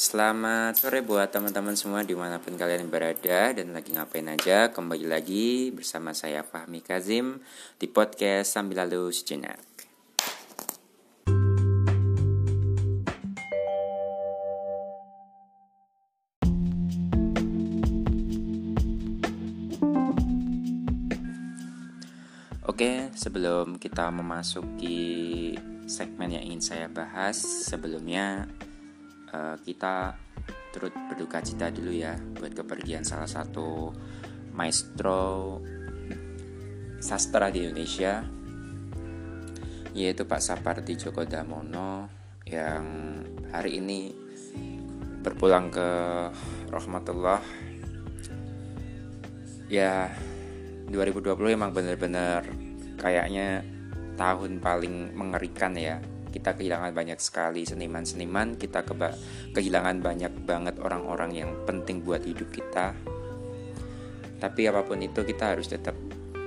[0.00, 4.72] Selamat sore buat teman-teman semua di mana pun kalian berada dan lagi ngapain aja.
[4.72, 7.36] Kembali lagi bersama saya Fahmi Kazim
[7.76, 9.60] di podcast Sambil Lalu Sejenak.
[22.64, 25.52] Oke, sebelum kita memasuki
[25.84, 27.36] segmen yang ingin saya bahas,
[27.68, 28.48] sebelumnya
[29.34, 30.14] uh, kita
[30.70, 33.90] turut berduka cita dulu ya buat kepergian salah satu
[34.54, 35.58] maestro
[37.00, 38.22] sastra di Indonesia
[39.90, 42.06] yaitu Pak Sapardi Djoko Damono
[42.46, 42.84] yang
[43.50, 44.14] hari ini
[45.20, 45.88] berpulang ke
[46.70, 47.42] rahmatullah.
[49.70, 50.10] Ya
[50.90, 52.42] 2020 emang bener-bener
[52.98, 53.62] kayaknya
[54.18, 58.54] tahun paling mengerikan ya kita kehilangan banyak sekali seniman-seniman.
[58.54, 59.10] Kita keba
[59.52, 62.94] kehilangan banyak banget orang-orang yang penting buat hidup kita.
[64.40, 65.98] Tapi apa pun itu kita harus tetap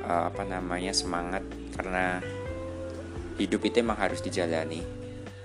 [0.08, 1.44] uh, apa namanya semangat.
[1.76, 2.23] Karena
[3.38, 4.81] hidup itu emang harus dijalani.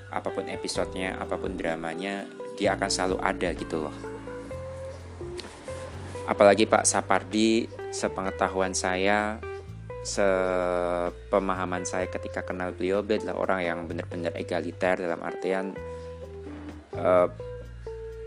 [0.09, 2.25] Apa pun episodenya apa pun dramanya
[2.57, 3.97] dia akan selalu ada gitu loh.
[6.29, 9.41] Apalagi Pak Sapardi sepengetahuan saya
[10.07, 15.75] sepemahaman saya ketika kenal beliau beliau adalah orang yang benar-benar egaliter dalam artian
[16.95, 17.29] uh,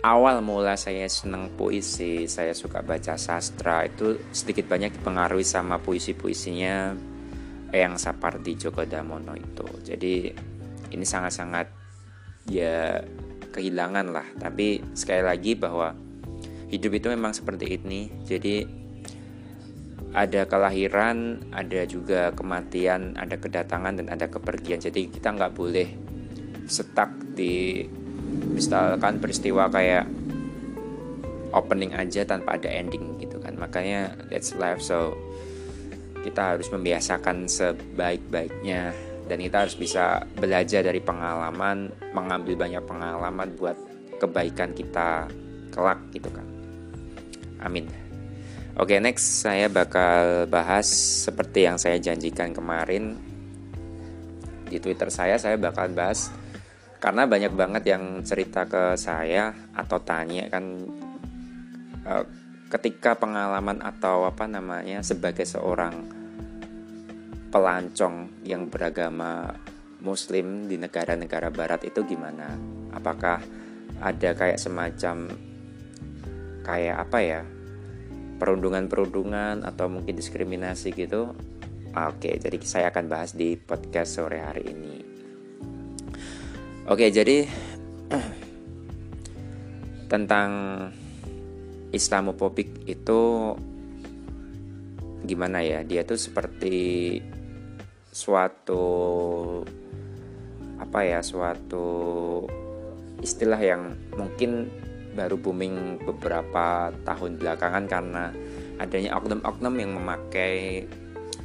[0.02, 7.10] awal mula saya senang puisi saya suka baca sastra itu sedikit banyak dipengaruhi sama puisi-puisinya
[7.72, 9.64] yang Sapardi Djoko Damono itu.
[9.82, 10.28] Jadi
[10.92, 11.68] ini sangat-sangat
[12.52, 13.00] ya
[13.52, 14.28] kehilangan lah.
[14.36, 15.96] Tapi sekali lagi bahwa
[16.68, 18.12] hidup itu memang seperti ini.
[18.28, 18.68] Jadi
[20.12, 24.84] ada kelahiran, ada juga kematian, ada kedatangan dan ada kepergian.
[24.84, 25.88] Jadi kita nggak boleh
[26.68, 27.84] stuck di
[28.52, 30.08] misalkan peristiwa kayak
[31.52, 33.56] opening aja tanpa ada ending gitu kan.
[33.56, 35.16] Makanya that's life so
[36.22, 38.94] kita harus membiasakan sebaik-baiknya
[39.26, 43.80] dan kita harus bisa belajar dari pengalaman, mengambil banyak pengalaman buat
[44.20, 45.32] kebaikan kita
[45.72, 46.46] kelak gitu kan.
[47.64, 48.01] Amin.
[48.80, 50.88] Oke, okay, next saya bakal bahas
[51.28, 53.20] seperti yang saya janjikan kemarin
[54.72, 55.36] di Twitter saya.
[55.36, 56.32] Saya bakal bahas
[57.04, 60.88] karena banyak banget yang cerita ke saya atau tanya kan
[62.08, 62.24] uh,
[62.72, 66.08] ketika pengalaman atau apa namanya sebagai seorang
[67.52, 69.52] pelancong yang beragama
[70.00, 72.56] Muslim di negara-negara Barat itu gimana?
[72.96, 73.44] Apakah
[74.00, 75.28] ada kayak semacam
[76.64, 77.44] kayak apa ya?
[78.42, 81.38] Perundungan-perundungan atau mungkin diskriminasi gitu.
[81.94, 84.96] Oke, jadi saya akan bahas di podcast sore hari ini.
[86.90, 87.46] Oke, jadi
[90.12, 90.50] tentang
[91.94, 93.54] Islamophobic itu
[95.22, 95.86] gimana ya?
[95.86, 97.22] Dia tuh seperti
[98.10, 98.90] suatu
[100.82, 101.22] apa ya?
[101.22, 101.86] Suatu
[103.22, 104.81] istilah yang mungkin
[105.22, 108.34] baru booming beberapa tahun belakangan karena
[108.82, 110.90] adanya oknum-oknum yang memakai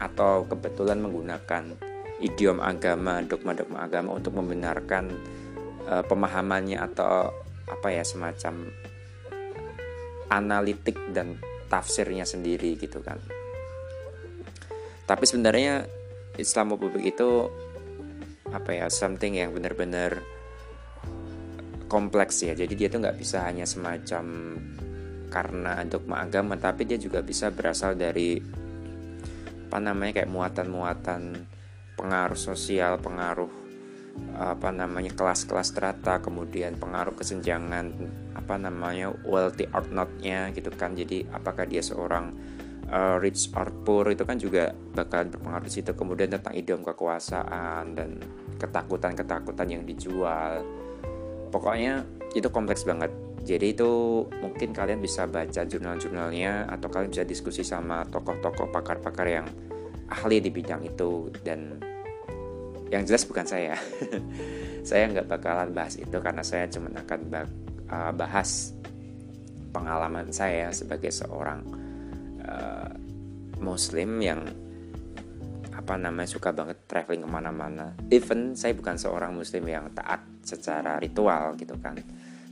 [0.00, 1.76] atau kebetulan menggunakan
[2.24, 5.12] idiom agama, dogma-dogma agama untuk membenarkan
[5.84, 7.28] uh, pemahamannya atau
[7.68, 8.72] apa ya semacam
[10.32, 11.36] analitik dan
[11.68, 13.20] tafsirnya sendiri gitu kan.
[15.04, 15.84] Tapi sebenarnya
[16.40, 17.52] Islamofobik itu
[18.48, 20.24] apa ya something yang benar-benar
[21.86, 22.54] kompleks ya.
[22.54, 24.54] Jadi dia tuh nggak bisa hanya semacam
[25.26, 28.38] karena dogma agama tapi dia juga bisa berasal dari
[29.66, 31.44] apa namanya kayak muatan-muatan
[31.98, 33.50] pengaruh sosial pengaruh
[34.36, 37.92] apa namanya kelas-kelas strata kemudian pengaruh kesenjangan
[38.32, 40.96] apa namanya wealthy or not-nya gitu kan.
[40.96, 42.32] Jadi apakah dia seorang
[42.88, 45.92] uh, rich or poor itu kan juga bakalan berpengaruh di situ.
[45.92, 48.20] Kemudian tentang idiom kekuasaan dan
[48.56, 50.64] ketakutan-ketakutan yang dijual
[51.48, 52.04] pokoknya
[52.34, 53.10] itu kompleks banget.
[53.46, 59.46] Jadi itu mungkin kalian bisa baca jurnal-jurnalnya atau kalian bisa diskusi sama tokoh-tokoh pakar-pakar yang
[60.10, 61.30] ahli di bidang itu.
[61.46, 61.78] Dan
[62.90, 63.78] yang jelas bukan saya.
[64.88, 67.20] Saya nggak bakalan bahas itu karena saya cuma akan
[67.90, 68.70] uh, bahas
[69.74, 71.66] pengalaman saya sebagai seorang
[72.46, 72.94] uh,
[73.58, 74.46] muslim yang
[75.76, 77.92] apa namanya suka banget traveling ke mana-mana.
[78.08, 82.00] Even saya bukan seorang muslim yang taat secara ritual gitu kan.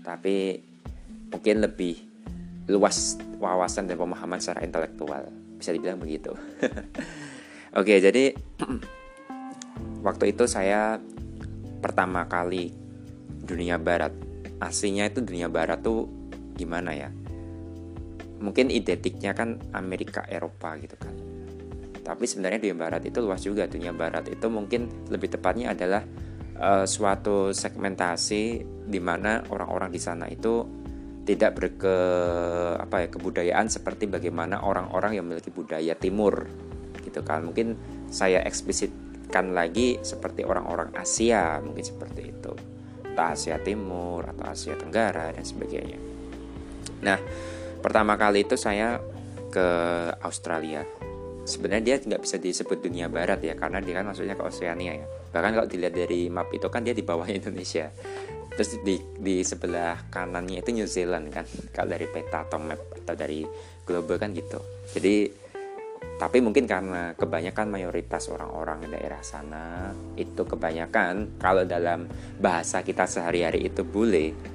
[0.05, 0.61] Tapi
[1.33, 1.97] mungkin lebih
[2.69, 5.25] luas wawasan dan pemahaman secara intelektual.
[5.57, 6.37] Bisa dibilang begitu.
[7.81, 8.37] Oke jadi
[10.07, 11.01] waktu itu saya
[11.81, 12.77] pertama kali
[13.41, 14.13] dunia barat.
[14.61, 16.07] Aslinya itu dunia barat tuh
[16.61, 17.09] gimana ya?
[18.45, 21.35] Mungkin identiknya kan Amerika Eropa gitu kan
[22.05, 24.29] tapi sebenarnya dunia barat itu luas juga dunia barat.
[24.29, 26.05] Itu mungkin lebih tepatnya adalah
[26.61, 30.85] uh, suatu segmentasi di mana orang-orang di sana itu
[31.25, 31.97] tidak berke
[32.77, 36.45] apa ya kebudayaan seperti bagaimana orang-orang yang memiliki budaya timur
[37.01, 37.49] gitu kan.
[37.49, 37.81] Mungkin
[38.13, 42.53] saya eksplisitkan lagi seperti orang-orang Asia mungkin seperti itu.
[43.09, 45.97] Entah Asia Timur atau Asia Tenggara dan sebagainya.
[47.01, 47.17] Nah
[47.81, 49.01] pertama kali itu saya
[49.49, 49.69] ke
[50.21, 50.85] Australia
[51.45, 55.07] sebenarnya dia nggak bisa disebut dunia barat ya karena dia kan maksudnya ke Oceania ya.
[55.07, 57.93] Bahkan kalau dilihat dari map itu kan dia di bawah Indonesia.
[58.55, 63.15] Terus di di sebelah kanannya itu New Zealand kan kalau dari peta atau map atau
[63.15, 63.45] dari
[63.85, 64.59] global kan gitu.
[64.97, 65.45] Jadi
[66.15, 72.07] tapi mungkin karena kebanyakan mayoritas orang-orang di daerah sana itu kebanyakan kalau dalam
[72.39, 74.54] bahasa kita sehari-hari itu bule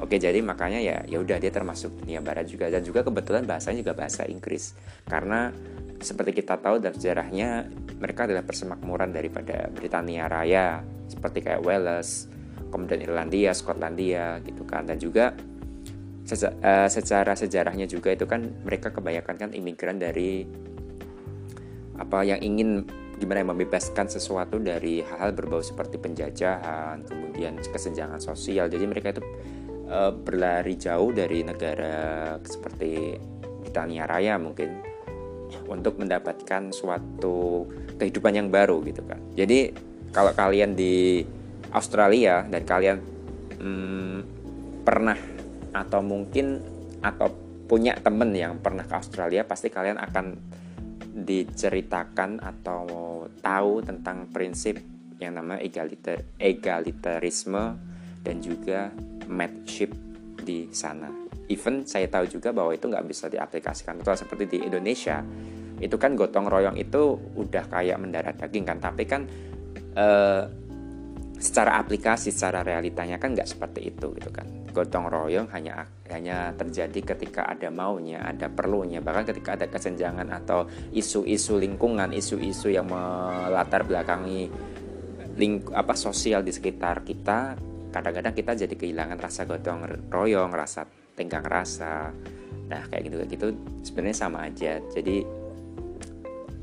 [0.00, 3.84] Oke, jadi makanya ya ya udah dia termasuk dunia barat juga dan juga kebetulan bahasanya
[3.84, 4.72] juga bahasa Inggris.
[5.04, 5.52] Karena
[6.00, 7.68] seperti kita tahu dalam sejarahnya
[8.00, 12.32] mereka adalah persemakmuran daripada Britania Raya seperti kayak Wales,
[12.72, 15.36] kemudian Irlandia, Skotlandia gitu kan dan juga
[16.32, 20.48] eh, secara sejarahnya juga itu kan mereka kebanyakan kan imigran dari
[22.00, 22.88] apa yang ingin
[23.20, 28.72] gimana yang membebaskan sesuatu dari hal-hal berbau seperti penjajahan, kemudian kesenjangan sosial.
[28.72, 29.22] Jadi mereka itu
[29.90, 33.18] uh, berlari jauh dari negara seperti
[33.66, 34.80] Britania Raya mungkin
[35.66, 37.66] untuk mendapatkan suatu
[37.98, 39.18] kehidupan yang baru gitu kan.
[39.34, 39.74] Jadi
[40.14, 41.22] kalau kalian di
[41.74, 42.98] Australia dan kalian
[43.58, 44.18] hmm,
[44.82, 45.18] pernah
[45.70, 46.62] atau mungkin
[47.02, 47.30] atau
[47.70, 50.26] punya temen yang pernah ke Australia pasti kalian akan
[51.14, 52.82] diceritakan atau
[53.38, 54.82] tahu tentang prinsip
[55.22, 57.89] yang namanya egaliter egalitarisme
[58.20, 58.92] dan juga
[59.30, 59.92] mateship
[60.40, 61.08] di sana.
[61.50, 65.22] Even saya tahu juga bahwa itu nggak bisa diaplikasikan betul seperti di Indonesia.
[65.80, 69.26] Itu kan gotong royong itu udah kayak mendarat daging kan, tapi kan
[69.96, 70.44] eh,
[71.40, 74.46] secara aplikasi, secara realitanya kan nggak seperti itu gitu kan.
[74.70, 80.68] Gotong royong hanya hanya terjadi ketika ada maunya, ada perlunya, bahkan ketika ada kesenjangan atau
[80.94, 84.52] isu-isu lingkungan, isu-isu yang melatar belakangi
[85.40, 87.56] ling apa sosial di sekitar kita
[87.90, 92.14] kadang-kadang kita jadi kehilangan rasa gotong royong rasa tenggang rasa.
[92.70, 93.46] Nah kayak gitu kayak gitu
[93.84, 94.78] sebenarnya sama aja.
[94.94, 95.26] Jadi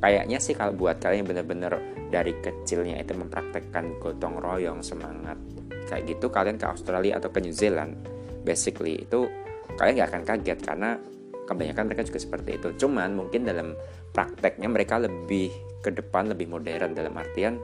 [0.02, 1.74] kayaknya sih kalau buat kalian yang bener-bener
[2.08, 5.36] dari kecilnya itu mempraktekkan gotong royong semangat
[5.88, 7.96] kayak gitu kalian ke Australia atau ke New Zealand
[8.44, 9.28] basically itu
[9.76, 10.90] kalian nggak akan kaget karena
[11.48, 12.88] kebanyakan mereka juga seperti itu.
[12.88, 13.76] Cuman mungkin dalam
[14.12, 15.52] prakteknya mereka lebih
[15.82, 17.62] ke depan lebih modern dalam artian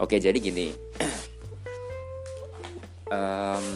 [0.00, 0.74] oke jadi gini
[3.12, 3.68] um,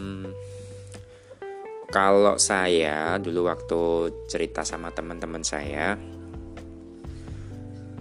[1.93, 5.94] kalau saya dulu waktu cerita sama teman-teman saya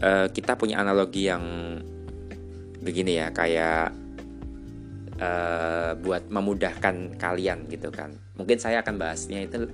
[0.02, 1.44] uh, kita punya analogi yang
[2.82, 3.94] begini ya kayak
[5.22, 8.14] uh, buat memudahkan kalian gitu kan.
[8.38, 9.66] Mungkin saya akan bahasnya itu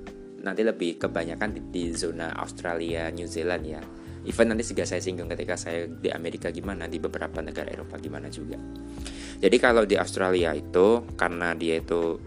[0.42, 3.82] nanti lebih kebanyakan di, di zona Australia New Zealand ya.
[4.22, 8.30] Even nanti juga saya singgung ketika saya di Amerika gimana di beberapa negara Eropa gimana
[8.30, 8.54] juga
[9.42, 12.22] jadi kalau di Australia itu karena dia itu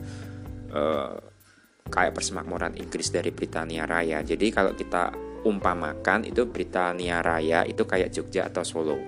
[0.75, 1.15] uh,
[1.87, 4.27] kayak persemakmuran Inggris dari Britania Raya.
[4.27, 5.15] Jadi kalau kita
[5.47, 8.99] umpamakan itu Britania Raya itu kayak Jogja atau Solo.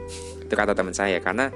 [0.46, 1.50] itu kata teman saya karena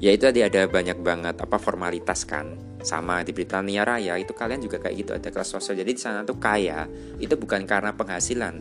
[0.00, 4.64] ya itu tadi ada banyak banget apa formalitas kan sama di Britania Raya itu kalian
[4.64, 6.88] juga kayak gitu ada kelas sosial jadi di sana tuh kaya
[7.22, 8.58] itu bukan karena penghasilan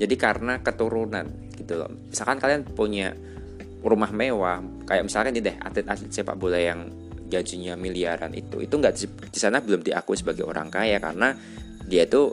[0.00, 3.14] jadi karena keturunan gitu loh misalkan kalian punya
[3.84, 6.88] rumah mewah kayak misalkan ini deh atlet-atlet sepak bola yang
[7.28, 8.94] gajinya miliaran itu itu nggak
[9.28, 11.36] di sana belum diakui sebagai orang kaya karena
[11.84, 12.32] dia itu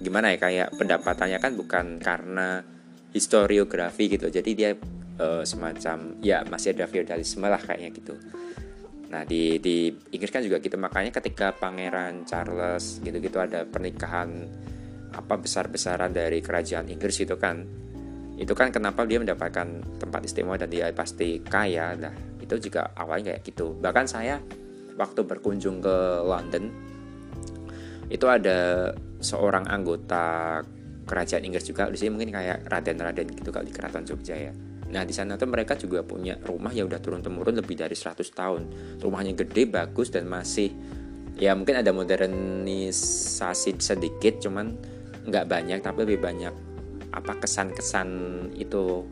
[0.00, 2.64] gimana ya kayak pendapatannya kan bukan karena
[3.12, 4.30] historiografi gitu.
[4.32, 4.70] Jadi dia
[5.20, 8.14] uh, semacam ya masih ada feudalisme lah kayaknya gitu.
[9.10, 14.48] Nah di di Inggris kan juga gitu makanya ketika Pangeran Charles gitu-gitu ada pernikahan
[15.10, 17.66] apa besar-besaran dari kerajaan Inggris itu kan
[18.40, 19.68] itu kan kenapa dia mendapatkan
[20.00, 21.92] tempat istimewa dan dia pasti kaya.
[21.92, 23.76] Nah itu juga awalnya kayak gitu.
[23.76, 24.40] Bahkan saya
[24.96, 26.72] waktu berkunjung ke London
[28.08, 30.58] itu ada seorang anggota
[31.04, 31.92] kerajaan Inggris juga.
[31.92, 34.56] Di sini mungkin kayak raden-raden gitu kalau di keraton Jogja ya.
[34.90, 38.24] Nah di sana tuh mereka juga punya rumah yang udah turun temurun lebih dari 100
[38.32, 38.62] tahun.
[39.04, 40.72] Rumahnya gede, bagus dan masih
[41.36, 44.74] ya mungkin ada modernisasi sedikit, cuman
[45.28, 46.69] nggak banyak tapi lebih banyak
[47.10, 48.08] apa kesan-kesan
[48.54, 49.06] itu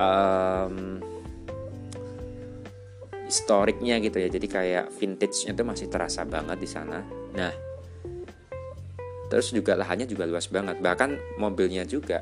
[0.00, 1.00] um,
[3.24, 4.28] historiknya gitu ya.
[4.28, 7.00] Jadi kayak vintage-nya tuh masih terasa banget di sana.
[7.36, 7.52] Nah
[9.32, 10.80] terus juga lahannya juga luas banget.
[10.80, 12.20] Bahkan mobilnya juga.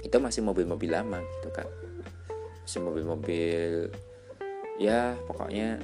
[0.00, 1.68] Itu masih mobil-mobil lama gitu kan
[2.70, 3.90] masih mobil-mobil
[4.78, 5.82] ya pokoknya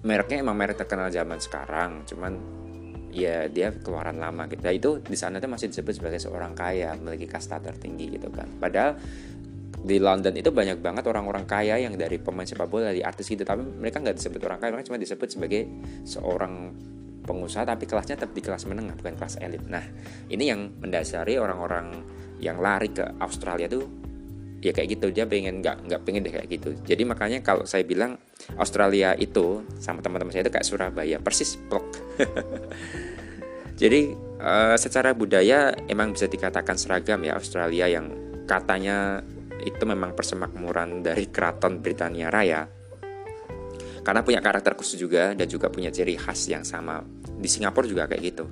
[0.00, 2.08] mereknya emang merek terkenal zaman sekarang.
[2.08, 2.40] Cuman
[3.12, 4.64] ya dia keluaran lama gitu.
[4.64, 8.48] Nah, itu di sana tuh masih disebut sebagai seorang kaya memiliki kasta tertinggi gitu kan.
[8.56, 8.96] Padahal
[9.82, 13.44] di London itu banyak banget orang-orang kaya yang dari pemain sepak bola dari artis gitu.
[13.44, 15.68] Tapi mereka nggak disebut orang kaya mereka cuma disebut sebagai
[16.08, 16.72] seorang
[17.22, 19.62] pengusaha tapi kelasnya tetap di kelas menengah bukan kelas elit.
[19.68, 19.84] Nah
[20.26, 22.02] ini yang mendasari orang-orang
[22.42, 24.01] yang lari ke Australia tuh
[24.62, 25.10] ya kayak gitu.
[25.10, 26.70] Dia pengen nggak nggak pengen deh kayak gitu.
[26.86, 28.16] Jadi makanya kalau saya bilang
[28.56, 31.18] Australia itu sama teman-teman saya itu kayak Surabaya.
[31.18, 31.84] Persis plok.
[33.82, 38.06] Jadi uh, secara budaya emang bisa dikatakan seragam ya Australia yang
[38.46, 39.18] katanya
[39.62, 42.62] itu memang persemakmuran dari keraton Britania Raya.
[44.02, 47.02] Karena punya karakter khusus juga dan juga punya ciri khas yang sama.
[47.38, 48.44] Di Singapura juga kayak gitu.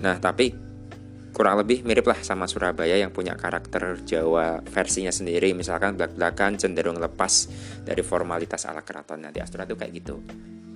[0.00, 0.67] Nah tapi
[1.38, 5.54] kurang lebih mirip lah sama Surabaya yang punya karakter Jawa versinya sendiri.
[5.54, 7.46] Misalkan belak-belakan cenderung lepas
[7.86, 9.30] dari formalitas ala keraton.
[9.30, 10.18] Di Australia itu kayak gitu.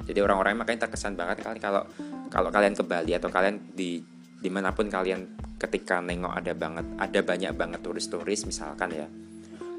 [0.07, 1.83] Jadi orang-orang makanya terkesan banget kali kalau
[2.31, 3.99] kalau kalian ke Bali atau kalian di
[4.38, 9.07] di mana pun kalian ketika nengok ada banget ada banyak banget turis-turis misalkan ya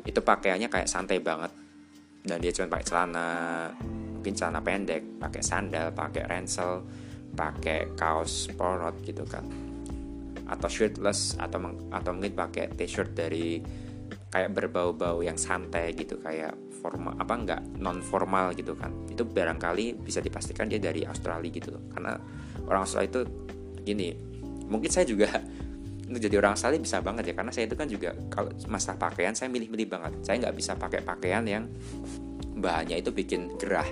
[0.03, 1.51] itu pakaiannya kayak santai banget.
[2.27, 3.27] Dan dia cuma pakai celana
[4.19, 6.83] mungkin celana pendek pakai sandal pakai ransel
[7.35, 9.43] pakai kaos porot gitu kan
[10.53, 13.60] atau shirtless atau atau mungkin pakai t-shirt dari
[14.33, 18.93] kayak berbau-bau yang santai gitu kayak formal apa enggak non formal gitu kan.
[19.10, 21.74] Itu barangkali bisa dipastikan dia dari Australia gitu.
[21.74, 22.17] Loh karena
[22.65, 23.22] orang Australia itu
[23.83, 24.13] gini
[24.69, 25.29] mungkin saya juga
[26.10, 29.33] untuk jadi orang Australia bisa banget ya karena saya itu kan juga kalau masalah pakaian
[29.33, 30.12] saya milih-milih banget.
[30.25, 31.69] Saya nggak bisa pakai pakaian yang
[32.57, 33.88] bahannya itu bikin gerah.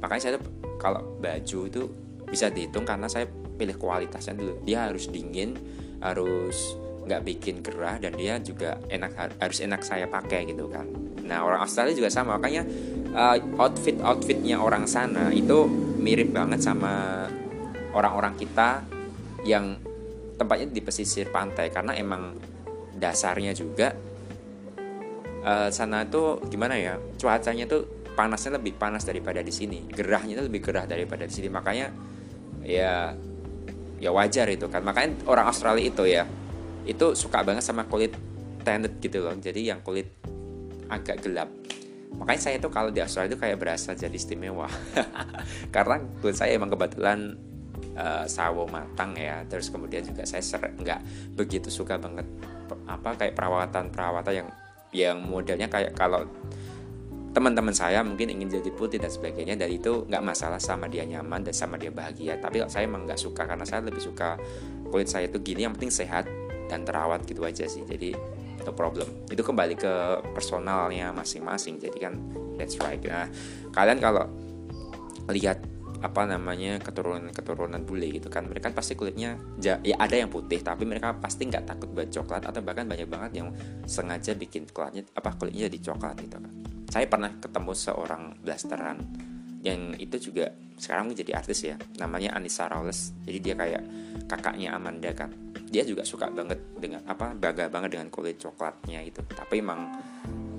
[0.00, 0.44] Makanya saya tuh
[0.80, 1.82] kalau baju itu
[2.26, 3.28] bisa dihitung karena saya
[3.62, 4.58] pilih kualitasnya dulu.
[4.66, 5.54] Dia harus dingin
[6.02, 10.86] harus nggak bikin gerah dan dia juga enak harus enak saya pakai gitu kan.
[11.22, 12.38] Nah orang Australia juga sama.
[12.38, 12.62] Makanya
[13.14, 15.66] uh, outfit outfitnya orang sana itu
[15.98, 17.26] mirip banget sama
[17.94, 18.82] orang-orang kita
[19.46, 19.78] yang
[20.38, 21.70] tempatnya di pesisir pantai.
[21.70, 22.34] Karena emang
[22.98, 23.94] dasarnya juga
[25.42, 29.90] uh, sana tuh gimana ya cuacanya tuh panasnya lebih panas daripada di sini.
[29.90, 31.50] Gerahnya itu lebih gerah daripada di sini.
[31.50, 31.86] Makanya
[32.62, 33.10] ya
[34.02, 34.82] ya wajar itu kan.
[34.82, 36.26] Makanya orang Australia itu ya
[36.82, 38.18] itu suka banget sama kulit
[38.66, 39.38] tanned gitu loh.
[39.38, 40.10] Jadi yang kulit
[40.90, 41.46] agak gelap.
[42.18, 44.66] Makanya saya tuh kalau di Australia itu kayak berasa jadi istimewa.
[45.74, 47.38] Karena kulit saya emang kebetulan
[47.94, 49.46] uh, sawo matang ya.
[49.46, 52.26] Terus kemudian juga saya ser nggak begitu suka banget
[52.88, 54.48] apa kayak perawatan perawatan yang
[54.92, 56.24] yang modelnya kayak kalau
[57.32, 61.40] teman-teman saya mungkin ingin jadi putih dan sebagainya dan itu nggak masalah sama dia nyaman
[61.40, 62.36] dan sama dia bahagia.
[62.36, 64.36] Tapi saya emang nggak suka karena saya lebih suka
[64.92, 66.28] kulit saya itu gini yang penting sehat
[66.68, 67.88] dan terawat gitu aja sih.
[67.88, 68.12] Jadi
[68.62, 69.08] no problem.
[69.32, 69.92] Itu kembali ke
[70.36, 72.14] personalnya masing-masing jadi kan
[72.60, 73.00] that's right.
[73.00, 73.26] Nah
[73.72, 74.28] kalian kalau
[75.32, 75.72] lihat
[76.02, 81.14] apa namanya keturunan-keturunan bule gitu kan mereka pasti kulitnya ya ada yang putih tapi mereka
[81.14, 83.54] pasti nggak takut buat coklat atau bahkan banyak banget yang
[83.86, 86.61] sengaja bikin kulitnya apa kulitnya jadi coklat gitu kan
[86.92, 89.00] saya pernah ketemu seorang blasteran
[89.64, 93.84] yang itu juga sekarang menjadi artis ya namanya Anissa Rawles jadi dia kayak
[94.28, 95.30] kakaknya Amanda kan.
[95.72, 99.24] Dia juga suka banget dengan apa bangga banget dengan kulit coklatnya itu.
[99.24, 99.88] Tapi emang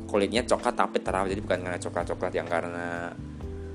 [0.10, 3.14] kulitnya coklat tapi terawat jadi bukan karena coklat coklat yang karena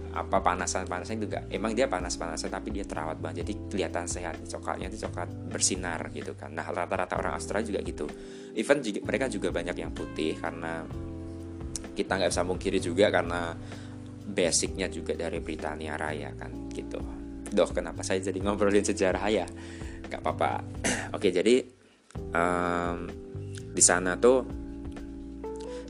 [0.08, 3.46] apa panasan panasan juga emang dia panas panasan tapi dia terawat banget.
[3.46, 4.34] Jadi kelihatan sehat.
[4.50, 6.50] Coklatnya itu coklat bersinar gitu kan.
[6.50, 8.06] Nah rata-rata orang Australia juga gitu.
[8.58, 10.82] Even juga, mereka juga banyak yang putih karena
[11.98, 13.50] kita nggak bisa mungkiri juga karena
[14.30, 17.02] basicnya juga dari Britania Raya kan gitu.
[17.50, 19.46] Doh kenapa saya jadi ngobrolin sejarah ya?
[20.06, 20.62] Nggak apa-apa.
[21.18, 21.58] Oke jadi
[22.30, 23.10] um,
[23.74, 24.46] di sana tuh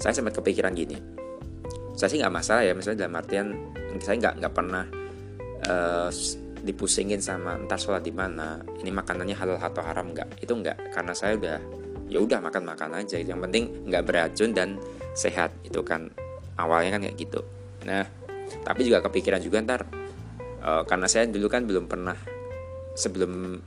[0.00, 0.96] saya sempat kepikiran gini.
[1.92, 3.46] Saya sih nggak masalah ya misalnya dalam artian
[4.00, 4.84] saya nggak nggak pernah
[5.68, 6.08] uh,
[6.62, 10.40] dipusingin sama entar sholat di mana ini makanannya halal atau haram nggak.
[10.40, 11.58] Itu nggak karena saya udah
[12.08, 13.18] ya udah makan makan aja.
[13.18, 14.78] Yang penting nggak beracun dan
[15.18, 16.14] sehat itu kan
[16.54, 17.42] awalnya kan kayak gitu.
[17.82, 18.06] Nah
[18.62, 19.82] tapi juga kepikiran juga ntar
[20.62, 22.14] uh, karena saya dulu kan belum pernah
[22.94, 23.58] sebelum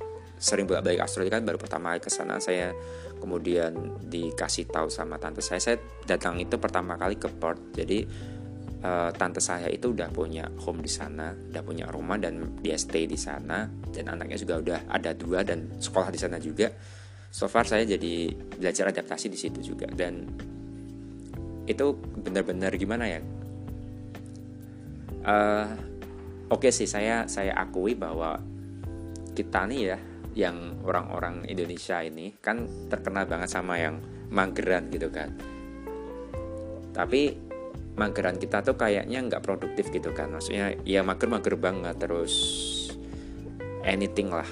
[0.42, 2.74] sering bolak balik Australia kan baru pertama kali ke sana saya
[3.22, 5.62] kemudian dikasih tahu sama tante saya.
[5.62, 5.78] Saya
[6.10, 7.78] datang itu pertama kali ke Perth.
[7.78, 8.02] Jadi
[8.82, 13.06] uh, tante saya itu udah punya home di sana udah punya rumah dan dia stay
[13.06, 13.70] di sana.
[13.94, 16.74] Dan anaknya juga udah ada dua dan sekolah di sana juga.
[17.30, 19.86] So far saya jadi belajar adaptasi di situ juga.
[19.94, 20.26] Dan
[21.72, 23.22] itu benar-benar gimana ya?
[25.22, 25.68] Uh,
[26.50, 28.42] oke okay sih saya saya akui bahwa
[29.38, 29.98] kita nih ya
[30.32, 34.00] yang orang-orang Indonesia ini kan terkenal banget sama yang
[34.32, 35.36] mageran gitu kan.
[36.92, 37.36] Tapi
[38.00, 40.32] mageran kita tuh kayaknya nggak produktif gitu kan.
[40.32, 42.34] Maksudnya ya mager-mager banget terus
[43.84, 44.48] anything lah.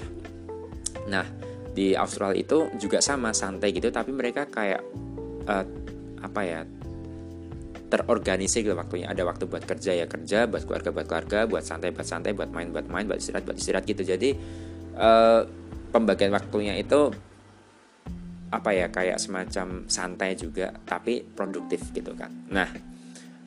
[1.08, 1.26] Nah
[1.74, 4.84] di Australia itu juga sama santai gitu tapi mereka kayak
[5.48, 5.66] uh,
[6.20, 6.62] apa ya
[7.90, 9.10] terorganisir gitu waktunya.
[9.10, 12.54] Ada waktu buat kerja ya kerja buat keluarga buat keluarga buat santai buat santai buat
[12.54, 14.06] main buat main buat istirahat buat istirahat gitu.
[14.06, 14.38] Jadi
[14.96, 15.42] uh,
[15.90, 17.10] pembagian waktunya itu
[18.50, 22.30] apa ya kayak semacam santai juga tapi produktif gitu kan.
[22.50, 22.70] Nah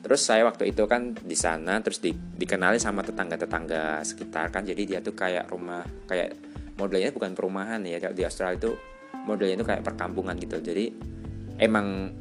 [0.03, 4.67] terus saya waktu itu kan di sana terus di, dikenali sama tetangga-tetangga sekitar kan.
[4.67, 6.35] Jadi dia tuh kayak rumah kayak
[6.75, 8.11] modelnya bukan perumahan ya.
[8.11, 8.71] Di Australia itu
[9.23, 10.59] modelnya itu kayak perkampungan gitu.
[10.59, 10.91] Jadi
[11.59, 12.11] emang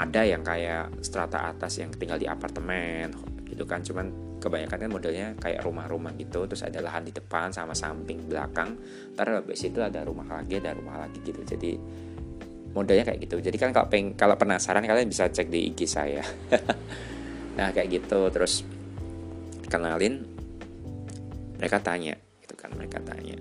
[0.00, 3.12] ada yang kayak strata atas yang tinggal di apartemen
[3.44, 3.84] gitu kan.
[3.84, 8.80] Cuman kebanyakan kan modelnya kayak rumah-rumah gitu terus ada lahan di depan sama samping belakang.
[9.12, 11.44] Ntar habis itu ada rumah lagi ada rumah lagi gitu.
[11.44, 11.76] Jadi
[12.72, 13.44] modelnya kayak gitu.
[13.44, 16.24] Jadi kan kalau peng kalau penasaran kalian bisa cek di IG saya.
[17.50, 18.30] Nah kayak gitu.
[18.32, 18.64] Terus
[19.68, 20.24] kenalin
[21.60, 23.36] mereka tanya gitu kan mereka tanya.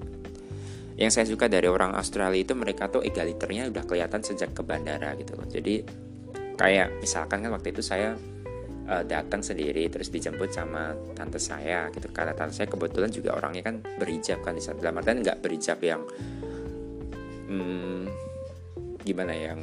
[0.99, 5.15] Yang saya suka dari orang Australia itu mereka tuh egaliternya udah kelihatan sejak ke bandara
[5.15, 5.47] gitu loh.
[5.47, 6.08] Jadi
[6.59, 8.19] kayak misalkan kan waktu itu saya
[8.91, 12.11] uh, datang sendiri terus dijemput sama tante saya gitu.
[12.11, 15.79] Karena tante saya kebetulan juga orangnya kan berhijab kan di saat dalam artian nggak berhijab
[15.79, 16.03] yang
[17.47, 18.11] hmm,
[19.07, 19.61] gimana ya, yang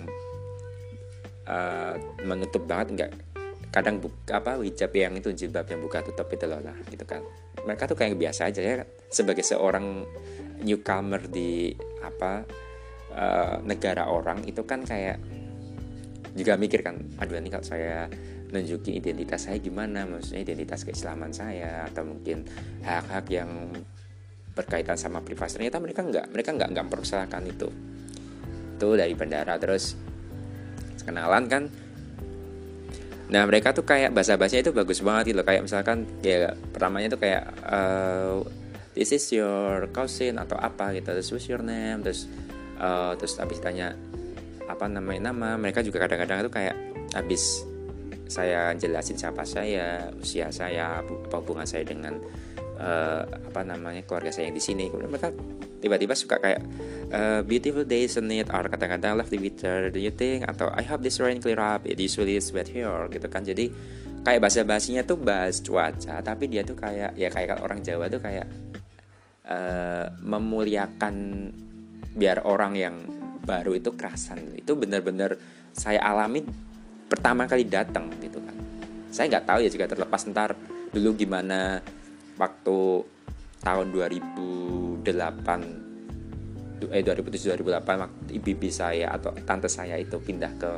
[1.44, 3.12] uh, menutup banget nggak.
[3.68, 7.20] Kadang buka apa hijab yang itu jilbab yang buka tutup itu loh lah gitu kan.
[7.68, 10.00] Mereka tuh kayak biasa aja ya sebagai seorang
[10.64, 12.40] newcomer di apa
[13.12, 15.20] uh, negara orang itu kan kayak
[16.36, 18.06] juga mikir kan aduh ini kalau saya
[18.50, 20.06] nunjukin identitas saya gimana?
[20.06, 22.46] Maksudnya identitas keislaman saya atau mungkin
[22.86, 23.50] hak-hak yang
[24.54, 25.58] berkaitan sama privasi.
[25.60, 27.68] Ternyata mereka nggak mereka nggak nggak mempersalahkan itu.
[28.76, 29.99] Itu dari bandara terus
[31.02, 31.64] kenalan kan.
[33.26, 35.42] Nah mereka tuh kayak bahasa bahasanya itu bagus banget gitu.
[35.42, 38.38] Kayak misalkan ya pertamanya tuh kayak uh,
[38.94, 41.10] this is your cousin atau apa gitu.
[41.10, 42.06] Terus what's your name.
[42.06, 42.30] Terus
[42.78, 43.99] uh, terus abis tanya
[44.66, 46.74] apa namanya nama mereka juga kadang-kadang tuh kayak
[47.14, 47.62] abis
[48.26, 52.18] saya jelasin siapa saya, usia saya, apa hubungan saya dengan
[52.78, 54.90] uh, apa namanya keluarga saya yang di sini.
[54.90, 55.30] Kemudian mereka
[55.78, 56.62] tiba-tiba suka kayak
[57.14, 58.50] uh, beautiful day isn't it?
[58.50, 60.42] Or kadang-kadang the weather, do you think?
[60.42, 61.86] Atau I hope this rain clear up.
[61.86, 63.46] It usually is wet here, gitu kan.
[63.46, 63.70] Jadi
[64.26, 68.18] kayak bahasa basinya tuh bahas cuaca, tapi dia tuh kayak ya kayak orang Jawa tuh
[68.18, 68.50] kayak
[69.46, 71.14] uh, memuliakan
[72.16, 72.96] biar orang yang
[73.47, 74.59] baru itu kerasan.
[74.59, 75.39] Itu benar-benar
[75.76, 76.43] saya alami
[77.06, 78.56] pertama kali datang gitu kan
[79.15, 80.59] saya nggak tahu ya juga terlepas ntar
[80.91, 81.78] dulu gimana
[82.37, 83.06] waktu
[83.63, 85.06] tahun 2008
[86.93, 90.71] eh 2007 2008 waktu ibu saya atau tante saya itu pindah ke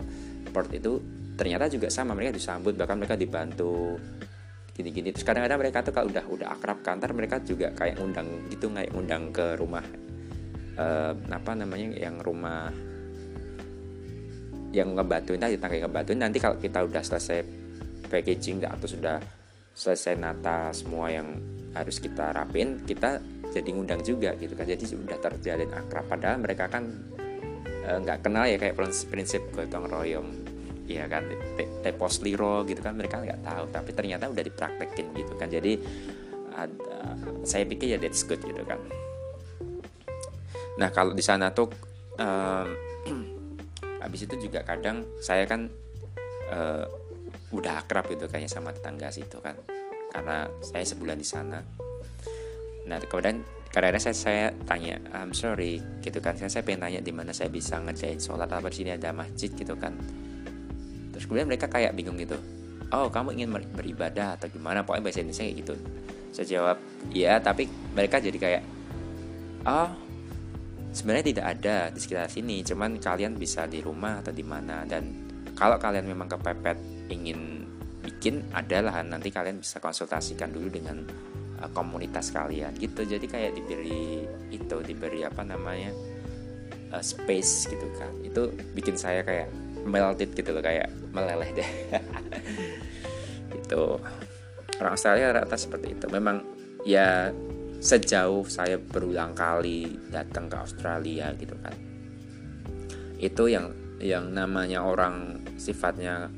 [0.52, 1.00] port itu
[1.34, 3.98] ternyata juga sama mereka disambut bahkan mereka dibantu
[4.78, 8.70] gini-gini terus kadang-kadang mereka tuh kalau udah udah akrab kantor mereka juga kayak undang gitu
[8.70, 9.82] kayak undang ke rumah
[10.78, 12.70] uh, apa namanya yang rumah
[14.70, 16.20] yang ngebantuin tadi tangga ngebantuin.
[16.20, 17.40] Nanti kalau kita udah selesai
[18.08, 19.18] packaging atau sudah
[19.72, 21.38] selesai nata semua yang
[21.76, 24.68] harus kita rapin kita jadi ngundang juga gitu kan.
[24.68, 26.04] Jadi sudah terjalin akrab.
[26.04, 26.84] Padahal mereka kan
[27.64, 28.76] e, nggak e, kenal ya kayak
[29.08, 30.28] prinsip gotong royong.
[30.88, 31.24] Ya kan
[31.84, 33.64] tepos liro gitu kan mereka nggak tahu.
[33.72, 35.48] Tapi ternyata udah dipraktekin gitu kan.
[35.48, 35.80] Jadi
[36.52, 37.16] ada,
[37.48, 38.80] saya pikir ya that's good gitu kan
[40.78, 41.68] nah kalau di sana tuh
[42.18, 42.68] um,
[44.04, 45.66] habis itu juga kadang saya kan
[46.48, 46.86] uh,
[47.52, 49.56] udah akrab gitu kayaknya sama tetangga situ kan.
[50.12, 51.60] Karena saya sebulan di sana.
[52.88, 56.36] Nah kemudian karena saya, saya tanya I'm sorry gitu kan.
[56.36, 59.52] Saya, saya pengen tanya di mana saya bisa ngerjain sholat apa di sini ada masjid
[59.52, 59.96] gitu kan.
[61.12, 62.36] Terus kemudian mereka kayak bingung gitu.
[62.88, 64.84] Oh kamu ingin beribadah atau gimana?
[64.84, 65.74] Pokoknya bahasa Indonesia kayak gitu.
[66.32, 66.76] Saya jawab
[67.12, 68.62] iya tapi mereka jadi kayak
[69.68, 70.07] oh
[70.98, 74.82] sebenarnya tidak ada di sekitar sini cuman kalian bisa di rumah atau di mana.
[74.82, 76.74] Dan kalau kalian memang kepepet
[77.14, 77.62] ingin
[78.02, 81.06] bikin adalah nanti kalian bisa konsultasikan dulu dengan
[81.62, 83.06] uh, komunitas kalian gitu.
[83.06, 85.94] Jadi kayak diberi itu diberi apa namanya
[86.90, 88.10] uh, space gitu kan.
[88.26, 89.54] Itu bikin saya kayak
[89.86, 91.70] melted gitu loh kayak meleleh deh.
[93.64, 93.96] Itu
[94.76, 96.06] orang Australia rata seperti itu.
[96.12, 96.44] Memang
[96.84, 97.32] ya
[97.78, 101.74] sejauh saya berulang kali datang ke Australia gitu kan.
[103.18, 106.30] Itu yang yang namanya orang sifatnya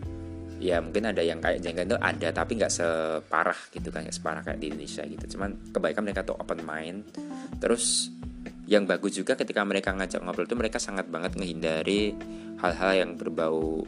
[0.60, 4.60] ya mungkin ada yang kayak jengkel itu ada tapi nggak separah gitu kan separah kayak
[4.60, 5.36] di Indonesia gitu.
[5.36, 7.08] Cuman kebaikan mereka tuh open mind.
[7.60, 8.12] Terus
[8.68, 12.14] yang bagus juga ketika mereka ngajak ngobrol itu mereka sangat banget menghindari
[12.60, 13.82] hal-hal yang berbau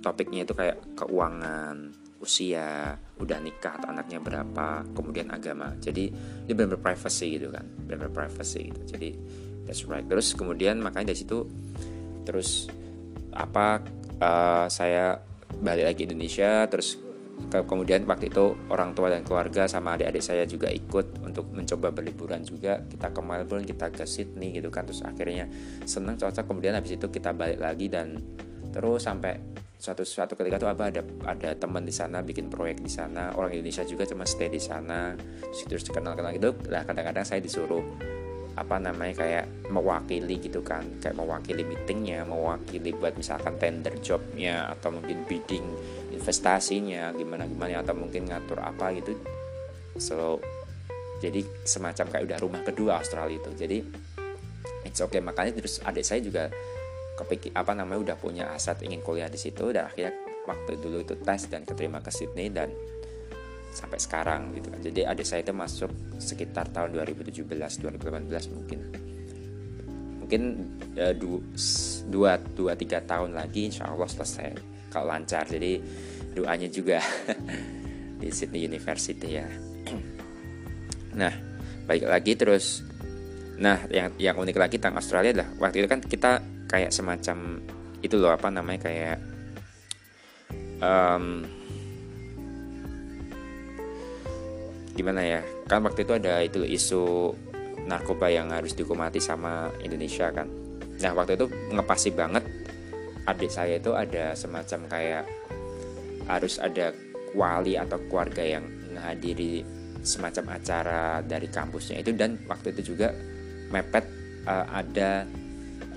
[0.00, 5.74] topiknya itu kayak keuangan usia udah nikah atau anaknya berapa kemudian agama.
[5.78, 6.10] Jadi
[6.46, 7.64] ini benar-benar privacy gitu kan.
[7.86, 8.80] Benar-benar privacy gitu.
[8.96, 9.08] Jadi
[9.66, 10.06] that's right.
[10.06, 11.46] Terus kemudian makanya dari situ
[12.26, 12.66] terus
[13.32, 13.80] apa
[14.18, 15.16] uh, saya
[15.62, 17.00] balik lagi Indonesia terus
[17.38, 21.94] ke, kemudian waktu itu orang tua dan keluarga sama adik-adik saya juga ikut untuk mencoba
[21.94, 22.82] berliburan juga.
[22.82, 24.90] Kita ke Melbourne kita ke Sydney gitu kan.
[24.90, 25.46] Terus akhirnya
[25.86, 26.44] senang cocok.
[26.50, 28.18] Kemudian habis itu kita balik lagi dan
[28.74, 29.38] terus sampai
[29.78, 33.54] suatu suatu ketika tuh apa ada ada teman di sana bikin proyek di sana orang
[33.54, 35.14] Indonesia juga cuma stay di sana
[35.70, 36.50] terus kenal kenal gitu.
[36.66, 37.80] Lah kadang-kadang saya disuruh
[38.58, 44.90] apa namanya kayak mewakili gitu kan kayak mewakili meetingnya mewakili buat misalkan tender jobnya atau
[44.90, 45.62] mungkin bidding
[46.10, 49.14] investasinya gimana gimana atau mungkin ngatur apa gitu.
[50.02, 50.42] So
[51.22, 53.50] jadi semacam kayak udah rumah kedua Australia itu.
[53.54, 53.78] Jadi
[54.82, 55.22] it's okay.
[55.22, 56.50] Makanya terus adik saya juga
[57.18, 60.14] kepikir apa namanya udah punya aset ingin kuliah di situ dan akhirnya
[60.46, 62.70] waktu dulu itu tes dan keterima ke Sydney dan
[63.68, 64.80] sampai sekarang gitu kan.
[64.80, 68.78] Jadi adik saya itu masuk sekitar tahun 2017 2018 mungkin.
[70.24, 70.42] Mungkin
[70.96, 71.14] uh,
[72.08, 74.56] dua dua tiga tahun lagi insya Allah selesai.
[74.88, 75.78] Kalau lancar jadi
[76.32, 77.02] doanya juga
[78.20, 79.48] di Sydney University ya.
[81.18, 81.34] Nah
[81.88, 82.86] baik lagi terus.
[83.58, 87.64] Nah yang yang unik lagi tentang Australia adalah waktu itu kan kita kayak semacam
[88.04, 89.18] itu loh apa namanya kayak
[90.78, 91.42] um,
[94.94, 97.34] gimana ya kan waktu itu ada itu isu
[97.88, 100.46] narkoba yang harus dihukumati sama Indonesia kan.
[101.00, 102.44] Nah waktu itu ngepasi banget
[103.24, 105.24] adik saya itu ada semacam kayak
[106.28, 106.92] harus ada
[107.32, 109.64] wali atau keluarga yang menghadiri
[110.02, 113.12] semacam acara dari kampusnya itu dan waktu itu juga
[113.68, 114.04] mepet
[114.48, 115.28] uh, ada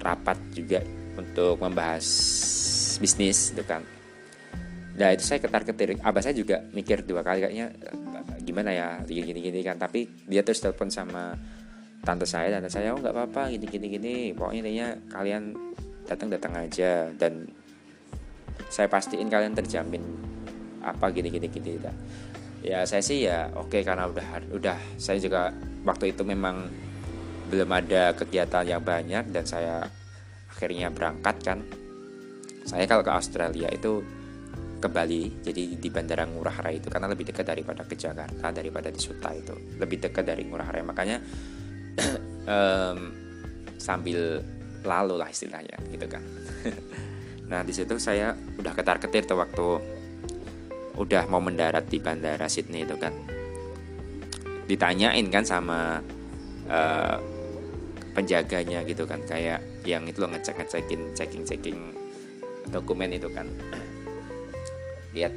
[0.01, 0.81] rapat juga
[1.15, 2.05] untuk membahas
[2.97, 3.85] bisnis itu kan.
[4.97, 7.71] Nah itu saya ketar ketir abah saya juga mikir dua kali kayaknya
[8.41, 9.77] gimana ya gini gini gini kan.
[9.77, 11.37] Tapi dia terus telepon sama
[12.01, 14.15] tante saya tante saya oh nggak apa-apa gini gini gini.
[14.33, 15.43] Pokoknya intinya kalian
[16.09, 17.47] datang datang aja dan
[18.67, 20.03] saya pastiin kalian terjamin
[20.81, 21.91] apa gini gini gini gitu.
[22.65, 25.53] ya saya sih ya oke okay, karena udah udah saya juga
[25.85, 26.69] waktu itu memang
[27.51, 29.83] belum ada kegiatan yang banyak dan saya
[30.47, 31.59] akhirnya berangkat kan.
[32.63, 33.99] Saya kalau ke Australia itu
[34.81, 38.87] ke Bali jadi di Bandara Ngurah Rai itu karena lebih dekat daripada ke Jakarta daripada
[38.87, 39.51] di Suta itu.
[39.75, 40.81] Lebih dekat dari Ngurah Rai.
[40.87, 41.17] Makanya
[42.55, 42.99] um,
[43.75, 44.39] sambil
[44.87, 46.23] lalu lah istilahnya gitu kan.
[47.51, 49.67] Nah di situ saya udah ketar ketir tuh waktu
[50.95, 53.11] udah mau mendarat di bandara Sydney itu kan.
[54.71, 55.99] Ditanyain kan sama
[56.71, 57.19] uh,
[58.11, 59.19] penjaganya gitu kan.
[59.25, 61.79] Kayak yang itu lo ngecek ngecekin checking checking
[62.69, 63.47] dokumen itu kan.
[65.15, 65.33] Lihat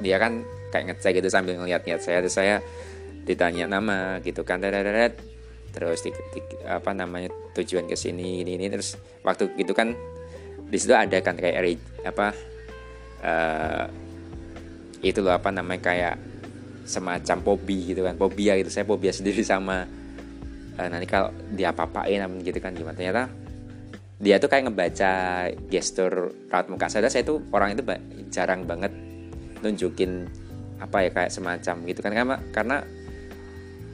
[0.00, 2.18] dia kan kayak ngecek gitu sambil ngeliat-ngeliat saya.
[2.24, 2.56] Terus saya
[3.24, 5.12] ditanya nama gitu kan terus
[5.70, 8.66] terus di, di, apa namanya tujuan ke sini ini ini.
[8.68, 9.92] Terus waktu gitu kan
[10.70, 12.26] di situ ada kan kayak apa
[13.26, 13.84] uh,
[15.00, 16.16] itu loh apa namanya kayak
[16.84, 18.18] semacam pobi gitu kan.
[18.18, 19.99] Fobia gitu saya fobia sendiri sama
[20.80, 22.96] uh, nanti kalau dia apa-apain gitu kan gimana.
[22.96, 23.28] Ternyata
[24.20, 25.12] dia tuh kayak ngebaca
[25.68, 26.88] gestur raut muka.
[26.88, 27.84] Saya saya tuh orang itu
[28.32, 28.92] jarang banget
[29.60, 30.28] nunjukin
[30.80, 32.12] apa ya kayak semacam gitu kan.
[32.16, 32.76] Karena karena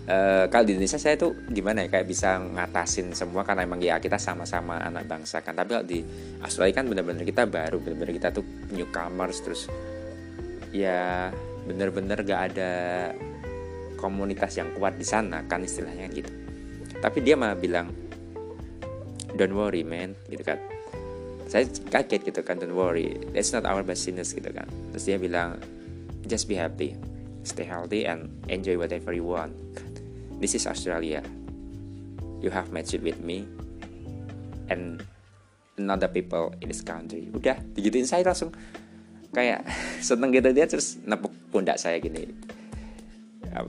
[0.07, 3.99] uh, kalau di Indonesia saya tuh gimana ya kayak bisa ngatasin semua karena emang ya
[3.99, 5.59] kita sama-sama anak bangsa kan.
[5.59, 6.07] Tapi kalau di
[6.42, 9.66] Australia kan bener-bener kita baru bener-bener kita tuh newcomers terus
[10.75, 11.31] ya
[11.66, 12.70] bener-bener gak ada
[13.99, 16.46] komunitas yang kuat di sana kan istilahnya gitu
[17.05, 17.93] tapi dia malah bilang
[19.37, 20.61] don't worry man gitu kan.
[21.47, 24.67] Saya kaget gitu kan don't worry that's not our business gitu kan.
[24.95, 25.61] Terus dia bilang
[26.27, 26.99] just be happy
[27.47, 29.55] stay healthy and enjoy whatever you want.
[30.43, 31.23] This is Australia.
[32.43, 33.47] You have matched with me
[34.69, 35.01] and
[35.79, 37.31] another people in this country.
[37.31, 38.51] Udah digituin saya langsung.
[39.31, 39.65] Kayak
[40.09, 42.27] seneng gitu dia terus nepuk pundak saya gini.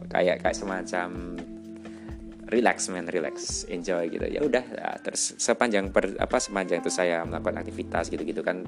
[0.10, 1.38] Kayak kayak semacam
[2.48, 3.68] relax man relax.
[3.68, 4.24] Enjoy gitu.
[4.28, 8.64] Ya udah ya, terus sepanjang per, apa sepanjang itu saya melakukan aktivitas gitu gitu kan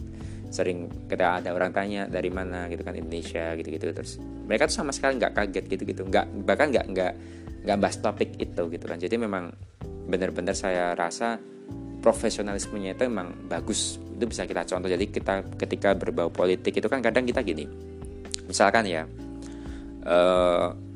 [0.51, 2.67] sering kita ada orang tanya dari mana?
[2.67, 6.25] gitu kan Indonesia gitu gitu terus mereka tuh sama sekali nggak kaget gitu gitu nggak
[6.43, 7.13] bahkan nggak nggak
[7.63, 8.97] nggak bahas topik itu gitu kan.
[8.99, 9.51] Jadi memang
[10.09, 11.39] benar-benar saya rasa
[11.99, 13.99] profesionalismenya itu memang bagus.
[14.15, 14.91] Itu bisa kita contoh.
[14.91, 17.63] Jadi kita ketika berbau politik itu kan kadang kita gini.
[18.49, 19.05] Misalkan ya
[20.03, 20.88] uh,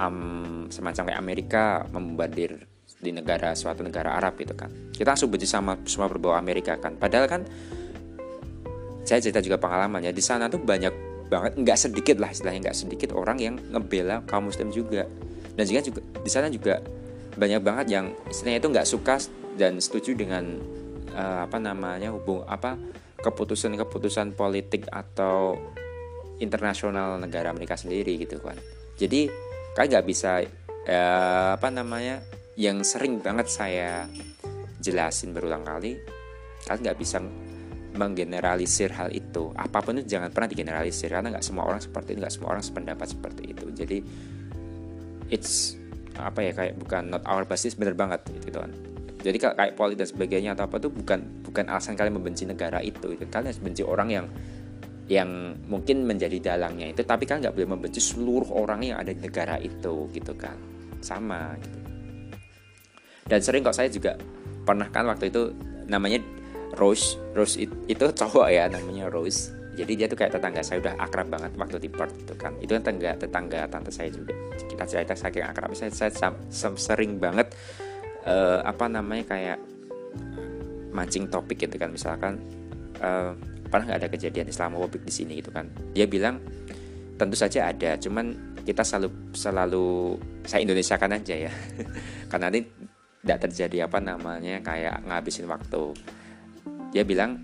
[0.00, 2.66] um, semacam kayak Amerika membombardir
[3.04, 4.72] di negara suatu negara Arab gitu kan.
[4.94, 6.96] Kita langsung benci sama semua berbau Amerika kan.
[6.96, 7.42] Padahal kan
[9.04, 13.10] saya cerita juga pengalamannya di sana tuh banyak banget nggak sedikit lah istilahnya nggak sedikit
[13.12, 15.04] orang yang ngebela kaum muslim juga.
[15.54, 16.80] Dan juga juga di sana juga
[17.36, 19.14] banyak banget yang istilahnya itu nggak suka
[19.54, 20.58] dan setuju dengan
[21.14, 22.74] uh, apa namanya hubung apa
[23.22, 25.56] keputusan-keputusan politik atau
[26.42, 28.58] internasional negara mereka sendiri gitu kan.
[28.98, 29.30] Jadi
[29.74, 30.42] kan nggak bisa
[30.86, 32.22] uh, apa namanya
[32.54, 34.06] yang sering banget saya
[34.78, 35.98] jelasin berulang kali
[36.64, 37.18] kan nggak bisa
[37.94, 39.54] menggeneralisir hal itu.
[39.54, 42.64] Apa pun itu jangan pernah digeneralisir karena nggak semua orang seperti itu nggak semua orang
[42.64, 43.66] sependapat seperti itu.
[43.70, 43.98] Jadi
[45.30, 45.78] it's
[46.14, 48.70] apa ya kayak bukan not our basis bener banget gitu kan
[49.24, 53.16] jadi kayak politik dan sebagainya atau apa tuh bukan bukan alasan kalian membenci negara itu
[53.16, 54.26] itu kalian harus benci orang yang
[55.04, 59.20] yang mungkin menjadi dalangnya itu tapi kalian nggak boleh membenci seluruh orang yang ada di
[59.20, 60.56] negara itu gitu kan.
[61.04, 61.78] Sama gitu.
[63.24, 64.16] Dan sering kok saya juga
[64.64, 65.52] pernah kan waktu itu
[65.88, 66.20] namanya
[66.76, 67.16] Rose.
[67.36, 69.52] Rose itu cowok ya namanya Rose.
[69.74, 72.54] Jadi dia tuh kayak tetangga saya udah akrab banget waktu di Perth itu kan.
[72.62, 74.32] Itu kan tetangga tetangga tante saya juga.
[74.56, 75.74] Kita cerita saking akrab.
[75.74, 76.30] Saya, saya
[76.78, 77.52] sering banget
[78.24, 79.58] uh, apa namanya kayak
[80.94, 81.90] mancing topik gitu kan.
[81.90, 82.38] Misalkan
[83.02, 83.34] uh,
[83.74, 85.66] pernah nggak ada kejadian Islamofobik di sini gitu kan.
[85.90, 86.38] Dia bilang
[87.18, 89.86] tentu saja ada cuman kita selalu selalu
[90.46, 91.52] saya Indonesia kan aja ya.
[92.30, 92.62] Karena nanti
[93.26, 95.90] tidak terjadi apa namanya kayak ngabisin waktu.
[96.94, 97.34] Dia bilang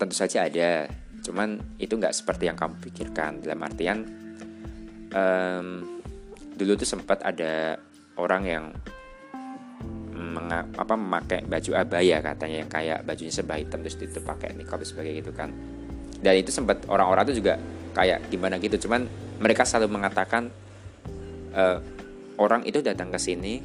[0.00, 0.88] tentu saja ada
[1.20, 3.44] cuman itu nggak seperti yang kamu pikirkan.
[3.44, 4.08] Dalam artian
[5.12, 5.84] um,
[6.56, 7.76] dulu tuh sempat ada
[8.16, 8.64] orang yang
[10.18, 14.82] menga, apa memakai baju abaya katanya yang kayak bajunya serba hitam terus itu pakai niqab
[14.82, 15.54] sebagai gitu kan.
[16.18, 17.54] Dan itu sempat orang-orang tuh juga
[17.94, 19.06] kayak gimana gitu cuman
[19.38, 20.50] mereka selalu mengatakan
[21.54, 21.78] uh,
[22.38, 23.62] orang itu datang ke sini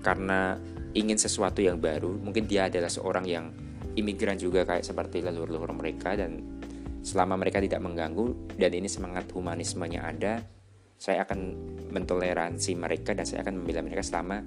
[0.00, 0.56] karena
[0.96, 2.16] ingin sesuatu yang baru.
[2.16, 3.52] Mungkin dia adalah seorang yang
[3.94, 6.40] imigran juga kayak seperti leluhur-leluhur mereka dan
[7.04, 10.40] selama mereka tidak mengganggu dan ini semangat humanismenya ada
[10.96, 11.40] saya akan
[11.92, 14.40] mentoleransi mereka dan saya akan membela mereka selama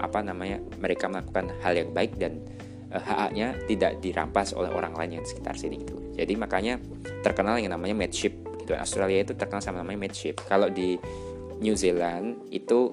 [0.00, 2.40] apa namanya mereka melakukan hal yang baik dan
[2.92, 5.96] uh, hak-haknya tidak dirampas oleh orang lain yang di sekitar sini gitu.
[6.16, 6.80] Jadi makanya
[7.24, 8.72] terkenal yang namanya mateship gitu.
[8.76, 10.40] Australia itu terkenal sama namanya mateship.
[10.44, 10.96] Kalau di
[11.60, 12.92] New Zealand itu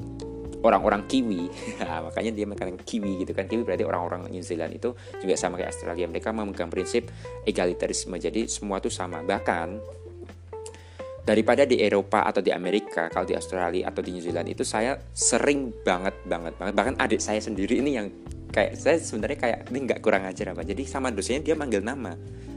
[0.64, 1.52] orang-orang Kiwi
[1.84, 3.46] nah, makanya dia makan Kiwi gitu kan.
[3.46, 6.06] Kiwi berarti orang-orang New Zealand itu juga sama kayak Australia.
[6.08, 7.12] Mereka memegang prinsip
[7.44, 8.16] egalitarisme.
[8.16, 9.20] Jadi semua itu sama.
[9.22, 9.68] Bahkan
[11.24, 15.00] daripada di Eropa atau di Amerika kalau di Australia atau di New Zealand itu saya
[15.16, 16.74] sering banget banget banget.
[16.76, 18.12] Bahkan adik saya sendiri ini yang
[18.52, 20.68] kayak saya sebenarnya kayak ini nggak kurang ajar apa?
[20.68, 22.12] Jadi sama dosennya dia manggil nama.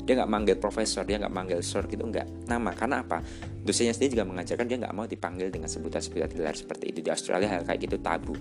[0.06, 2.50] Dia nggak manggil profesor dia nggak manggil sir gitu nggak.
[2.50, 3.22] Nama karena apa?
[3.62, 7.46] Dosennya sendiri juga mengajarkan dia nggak mau dipanggil dengan sebutan-sebutan gelar seperti itu di Australia
[7.46, 8.34] hal kayak gitu tabu.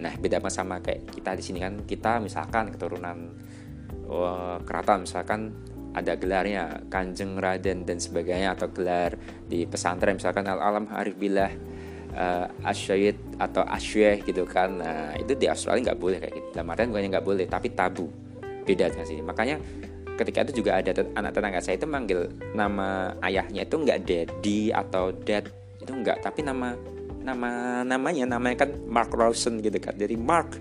[0.00, 3.36] Nah beda sama kayak kita di sini kan kita misalkan keturunan
[4.08, 5.52] uh, keraton misalkan
[5.92, 11.52] ada gelarnya kanjeng raden dan sebagainya atau gelar di pesantren misalkan al alam arif billah
[12.16, 14.80] uh, asyid atau asyih gitu kan.
[14.80, 16.48] Nah itu di Australia nggak boleh kayak gitu.
[16.56, 18.06] Dalam artian bukannya nggak boleh tapi tabu.
[18.62, 19.22] Beda dengan sini.
[19.24, 19.56] Makanya
[20.16, 25.10] ketika itu juga ada anak tetangga saya itu manggil nama ayahnya itu nggak daddy atau
[25.10, 25.48] dad
[25.80, 26.76] itu enggak tapi nama
[27.24, 29.96] nama namanya namanya kan Mark Rawson gitu kan.
[29.96, 30.56] Jadi Mark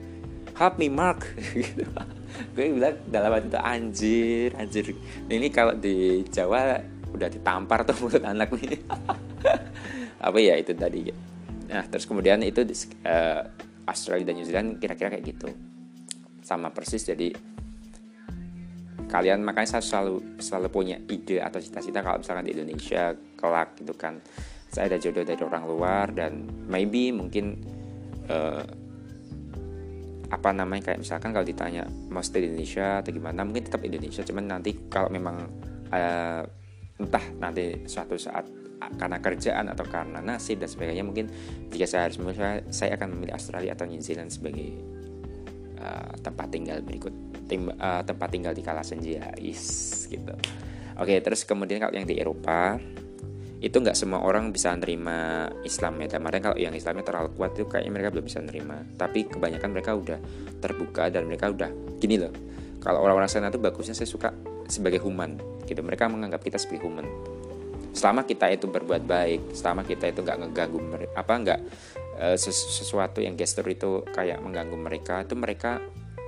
[0.57, 1.23] help me Mark.
[1.55, 1.85] gitu
[2.55, 4.85] gue bilang dalam hati itu anjir anjir.
[5.27, 6.79] Ini kalau di Jawa
[7.11, 8.79] udah ditampar tuh mulut anak nih
[10.21, 11.11] apa ya itu tadi.
[11.71, 12.61] Nah terus kemudian itu
[13.07, 13.41] uh,
[13.87, 15.49] Australia dan New Zealand kira-kira kayak gitu.
[16.41, 17.33] Sama persis jadi
[19.11, 23.93] kalian makanya saya selalu selalu punya ide atau cita-cita kalau misalkan di Indonesia kelak gitu
[23.97, 24.23] kan.
[24.71, 27.59] Saya ada jodoh dari orang luar dan maybe mungkin
[28.31, 28.63] uh,
[30.31, 33.43] apa namanya kayak misalkan kalau ditanya mau stay di Indonesia atau gimana?
[33.43, 35.43] Mungkin tetap Indonesia cuman nanti kalau memang
[35.91, 36.41] uh,
[37.01, 38.47] entah nanti suatu saat
[38.97, 41.29] karena kerjaan atau karena nasib dan sebagainya mungkin
[41.69, 44.73] jika saya harus memilih saya akan memilih Australia atau New Zealand sebagai
[45.77, 47.13] uh, tempat tinggal berikut
[47.45, 49.61] tim, uh, tempat tinggal di kala senja is
[50.09, 50.33] gitu.
[50.97, 52.81] Oke terus kemudian kalau yang di Eropa
[53.61, 56.17] itu nggak semua orang bisa nerima Islam ya.
[56.17, 58.81] Kemarin kalau yang Islamnya terlalu kuat itu kayaknya mereka belum bisa nerima.
[58.97, 60.19] Tapi kebanyakan mereka udah
[60.57, 61.69] terbuka dan mereka udah
[62.01, 62.33] gini loh.
[62.81, 64.33] Kalau orang-orang sana tuh bagusnya saya suka
[64.65, 65.37] sebagai human
[65.69, 65.85] gitu.
[65.85, 67.05] Mereka menganggap kita sebagai human.
[67.93, 70.79] Selama kita itu berbuat baik selama kita itu nggak ngeganggu
[71.13, 71.59] apa nggak
[72.17, 75.77] uh, sesuatu yang gestur itu kayak mengganggu mereka itu mereka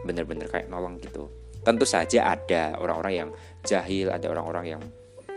[0.05, 1.33] bener-bener kayak nolong gitu.
[1.65, 3.29] Tentu saja ada orang-orang yang
[3.65, 4.83] jahil ada orang-orang yang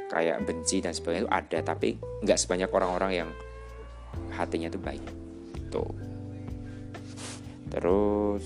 [0.07, 3.31] kayak benci dan sebagainya itu ada tapi nggak sebanyak orang-orang yang
[4.33, 5.05] hatinya itu baik.
[5.71, 5.93] Tuh.
[7.71, 8.45] Terus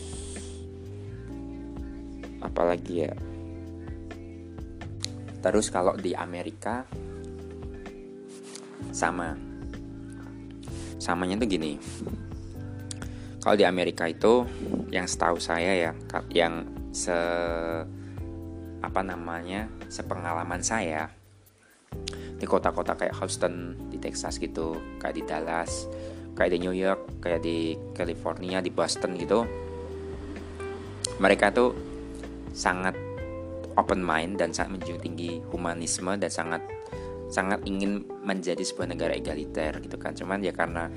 [2.41, 3.15] apalagi ya?
[5.41, 6.85] Terus kalau di Amerika
[8.93, 9.37] sama.
[11.01, 11.81] Samanya tuh gini.
[13.41, 14.45] Kalau di Amerika itu
[14.93, 15.93] yang setahu saya ya
[16.29, 17.17] yang se
[18.81, 21.20] apa namanya sepengalaman saya
[22.41, 25.85] di kota-kota kayak Houston di Texas gitu kayak di Dallas
[26.33, 29.45] kayak di New York kayak di California di Boston gitu.
[31.21, 31.77] Mereka tuh
[32.57, 32.97] sangat
[33.77, 36.65] open mind dan sangat menjunjung tinggi humanisme dan sangat
[37.29, 40.17] sangat ingin menjadi sebuah negara egaliter gitu kan.
[40.17, 40.89] Cuman ya karena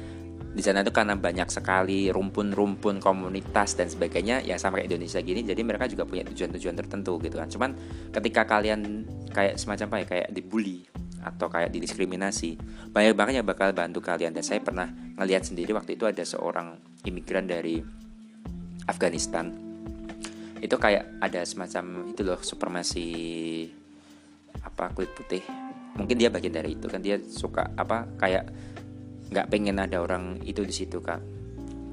[0.53, 5.41] di sana tuh karena banyak sekali rumpun-rumpun komunitas dan sebagainya ya sama kayak Indonesia gini
[5.41, 7.49] jadi mereka juga punya tujuan-tujuan tertentu gitu kan.
[7.49, 7.73] Cuman
[8.13, 9.01] ketika kalian
[9.33, 10.85] kayak semacam apa ya kayak dibully
[11.25, 12.59] atau kayak didiskriminasi
[12.93, 14.29] banyak banget yang bakal bantu kalian.
[14.29, 17.81] Dan saya pernah ngelihat sendiri waktu itu ada seorang imigran dari
[18.85, 19.49] Afghanistan.
[20.61, 23.07] Itu kayak ada semacam itu loh supremasi
[24.61, 25.41] apa kulit putih.
[25.97, 28.72] Mungkin dia bagian dari itu kan dia suka apa kayak
[29.33, 31.19] nggak pengen ada orang itu di situ kan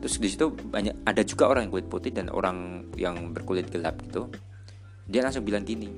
[0.00, 4.00] terus di situ banyak ada juga orang yang kulit putih dan orang yang berkulit gelap
[4.08, 4.32] gitu.
[5.04, 5.92] Dia langsung bilang gini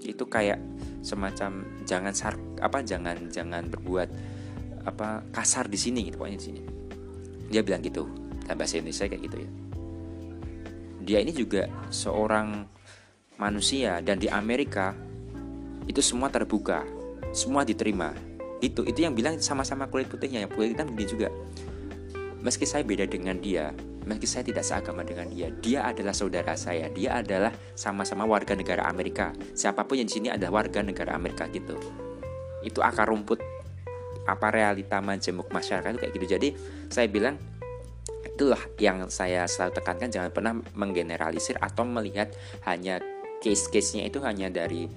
[0.00, 0.56] itu kayak
[1.04, 4.08] semacam jangan sar apa jangan jangan berbuat
[4.88, 6.62] apa kasar di sini gitu pokoknya di sini.
[7.52, 8.08] Dia bilang gitu
[8.48, 9.50] dalam bahasa Indonesia kayak gitu ya.
[11.04, 12.64] Dia ini juga seorang
[13.36, 14.96] manusia dan di Amerika
[15.84, 16.84] itu semua terbuka
[17.36, 18.16] semua diterima
[18.60, 21.28] itu itu yang bilang sama-sama kulit putihnya yang kulit hitam dia juga.
[22.40, 26.88] Meski saya beda dengan dia meski saya tidak seagama dengan dia dia adalah saudara saya
[26.88, 29.32] dia adalah sama-sama warga negara Amerika.
[29.52, 31.76] Siapa pun yang di sini adalah warga negara Amerika gitu.
[32.64, 33.40] Itu akar rumput
[34.24, 36.26] apa realita majemuk masyarakat itu kayak gitu.
[36.26, 36.48] Jadi
[36.88, 37.36] saya bilang
[38.24, 42.32] itulah yang saya selalu tekankan jangan pernah menggeneralisir atau melihat
[42.64, 43.00] hanya
[43.40, 44.88] case-case-nya itu hanya dari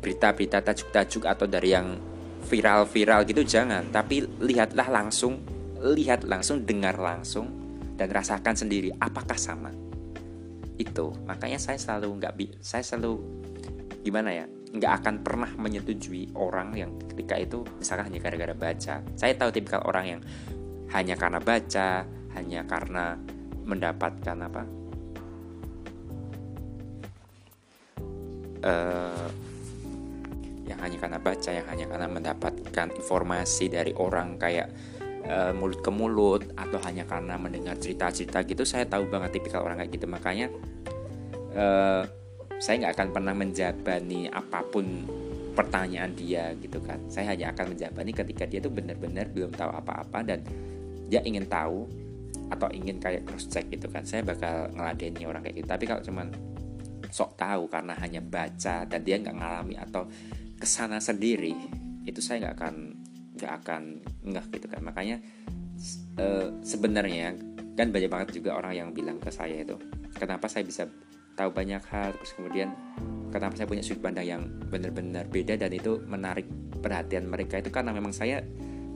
[0.00, 1.98] berita-berita tajuk-tajuk atau dari yang
[2.46, 3.88] viral-viral gitu jangan.
[3.92, 5.40] Tapi lihatlah langsung
[5.80, 7.48] lihat langsung dengar langsung
[7.96, 9.72] dan rasakan sendiri apakah sama?
[10.76, 11.12] Itu.
[11.28, 13.20] Makanya saya selalu nggak saya selalu
[14.00, 18.94] gimana ya nggak akan pernah menyetujui orang yang ketika itu misalkan hanya gara-gara baca.
[19.18, 20.20] Saya tahu tipikal orang yang
[20.94, 22.06] hanya karena baca
[22.38, 23.18] hanya karena
[23.66, 24.62] mendapatkan apa?
[28.60, 29.28] Uh,
[30.70, 34.70] yang hanya karena baca yang hanya karena mendapatkan informasi dari orang kayak
[35.26, 39.82] uh, mulut ke mulut atau hanya karena mendengar cerita-cerita gitu saya tahu banget tipikal orang
[39.82, 40.06] kayak gitu.
[40.06, 40.46] Makanya
[41.58, 42.02] uh,
[42.60, 44.84] saya nggak akan pernah menjabani apa pun
[45.56, 47.02] pertanyaan dia gitu kan.
[47.10, 50.40] Saya hanya akan menjabani ketika dia tuh benar-benar belum tahu apa-apa dan
[51.10, 51.90] dia ingin tahu
[52.50, 54.06] atau ingin kayak cross check gitu kan.
[54.06, 55.68] Saya bakal ngeladeni orang kayak gitu.
[55.68, 56.26] Tapi kalau cuman
[57.10, 60.06] sok tahu karena hanya baca dan dia nggak ngalami atau
[60.60, 61.56] ke sana sendiri
[62.04, 62.74] itu saya nggak akan
[63.40, 63.82] nggak akan
[64.28, 64.80] nggak gitu kan.
[64.84, 65.16] Makanya
[66.20, 66.26] e,
[66.60, 67.32] sebenarnya
[67.74, 69.80] kan banyak banget juga orang yang bilang ke saya itu
[70.12, 70.84] kenapa saya bisa
[71.32, 72.12] tahu banyak hal?
[72.20, 72.68] Terus kemudian
[73.32, 76.44] kenapa saya punya sudut pandang yang benar-benar beda dan itu menarik
[76.84, 77.56] perhatian mereka?
[77.56, 78.44] Itu karena memang saya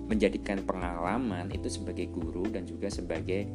[0.05, 3.48] menjadikan pengalaman itu sebagai guru dan juga sebagai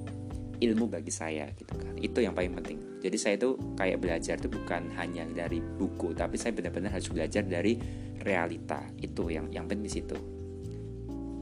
[0.60, 1.96] ilmu bagi saya gitu kan.
[1.96, 2.78] Itu yang paling penting.
[3.00, 7.44] Jadi saya itu kayak belajar itu bukan hanya dari buku tapi saya benar-benar harus belajar
[7.48, 7.80] dari
[8.20, 8.84] realita.
[9.00, 10.18] Itu yang yang penting di situ.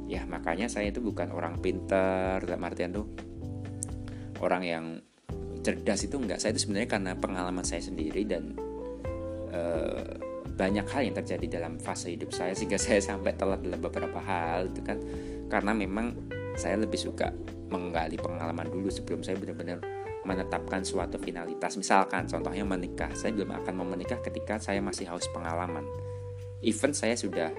[0.08, 3.06] Ya makanya saya itu bukan orang pinter dalam artian tuh
[4.40, 4.86] orang yang
[5.66, 6.40] cerdas itu enggak.
[6.40, 8.56] Saya itu sebenarnya karena pengalaman saya sendiri dan
[9.52, 10.16] uh,
[10.58, 14.72] banyak hal yang terjadi dalam fase hidup saya sehingga saya sampai telat dalam beberapa hal
[14.72, 14.98] itu kan.
[15.52, 17.30] Karena memang saya lebih suka
[17.70, 19.80] menggali pengalaman dulu sebelum saya benar-benar
[20.28, 21.80] menetapkan suatu finalitas.
[21.80, 25.88] Misalkan contohnya menikah, saya belum akan mau menikah ketika saya masih haus pengalaman.
[26.66, 27.54] Even saya sudah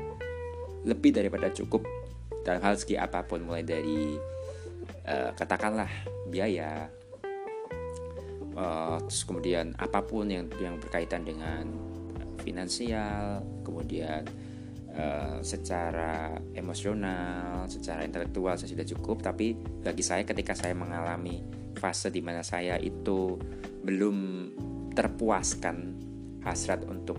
[0.85, 1.87] lebih daripada cukup
[2.45, 4.19] dalam hal segi apa pun mulai dari
[5.09, 5.89] uh, katakanlah
[6.29, 6.91] biaya,
[8.59, 11.69] uh, terus kemudian apa pun yang yang berkaitan dengan
[12.43, 14.25] finansial, kemudian
[14.99, 21.39] Eh, secara emosional, secara intelektual saya sudah cukup, tapi bagi saya ketika saya mengalami
[21.79, 23.39] fase di mana saya itu
[23.87, 24.17] belum
[24.99, 25.77] terpuaskan
[26.43, 27.15] hasrat untuk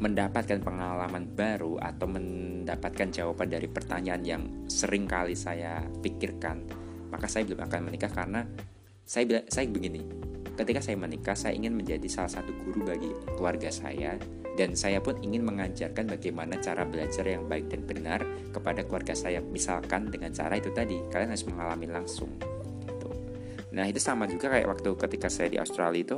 [0.00, 6.64] mendapatkan pengalaman baru atau mendapatkan jawaban dari pertanyaan yang sering kali saya pikirkan,
[7.12, 8.48] maka saya belum akan menikah karena
[9.04, 10.32] saya saya begini.
[10.56, 14.20] ketika saya menikah saya ingin menjadi salah satu guru bagi keluarga saya
[14.58, 18.20] dan saya pun ingin mengajarkan bagaimana cara belajar yang baik dan benar
[18.50, 19.38] kepada keluarga saya.
[19.40, 22.30] Misalkan dengan cara itu tadi kalian harus mengalami langsung
[22.86, 23.08] gitu.
[23.70, 26.16] nah itu sama juga kayak waktu ketika saya di Australia itu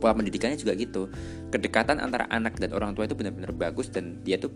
[0.00, 1.08] pola pendidikannya juga gitu.
[1.52, 4.52] Kedekatan antara anak dan orang tua itu benar-benar bagus dan dia tuh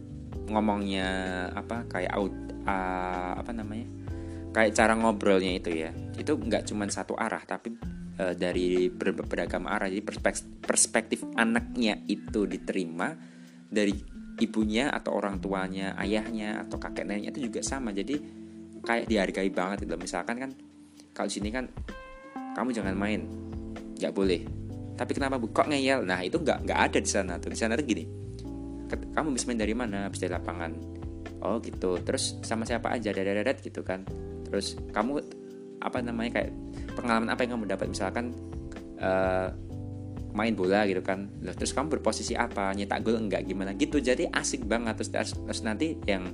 [0.51, 1.07] ngomongnya
[1.55, 2.35] apa kayak out
[2.67, 3.87] uh, apa namanya
[4.51, 5.91] kayak cara ngobrolnya itu ya.
[6.17, 12.05] Itu nggak cuma satu arah tapi uh, dari ber beragam arah jadi perspektif, perspektif anaknya
[12.05, 13.17] itu diterima
[13.73, 13.97] dari
[14.41, 17.97] ibunya atau orang tuanya ayahnya atau kakek neneknya itu juga sama.
[17.97, 18.17] Jadi
[18.85, 19.97] kayak dihargai banget gitu.
[19.97, 20.51] Misalkan kan
[21.17, 21.65] kalau di sini kan
[22.57, 23.25] kamu jangan main.
[23.97, 24.41] Nggak boleh.
[24.97, 25.49] Tapi kenapa bu?
[25.49, 26.05] Kok ngeyel?
[26.05, 27.49] Nah itu nggak nggak ada di sana tuh.
[27.53, 28.21] Di sana tuh gini
[28.91, 30.11] kamu bisa main dari mana?
[30.11, 30.73] Habis dari lapangan.
[31.45, 32.01] Oh gitu.
[32.03, 33.15] Terus sama siapa aja?
[33.15, 34.03] Dadadat gitu kan.
[34.49, 35.23] Terus kamu
[35.81, 36.53] apa namanya kayak
[37.03, 37.87] pengalaman apa yang kamu dapat?
[37.91, 38.37] Misalkan
[39.01, 39.49] uh,
[40.33, 41.27] main bola gitu kan.
[41.43, 42.71] Loh, terus kamu berposisi apa?
[42.75, 43.47] Nyetak gol enggak?
[43.47, 43.75] Gimana?
[43.75, 43.99] Gitu.
[43.99, 44.99] Jadi asik banget.
[44.99, 46.31] Terus, terus, nanti yang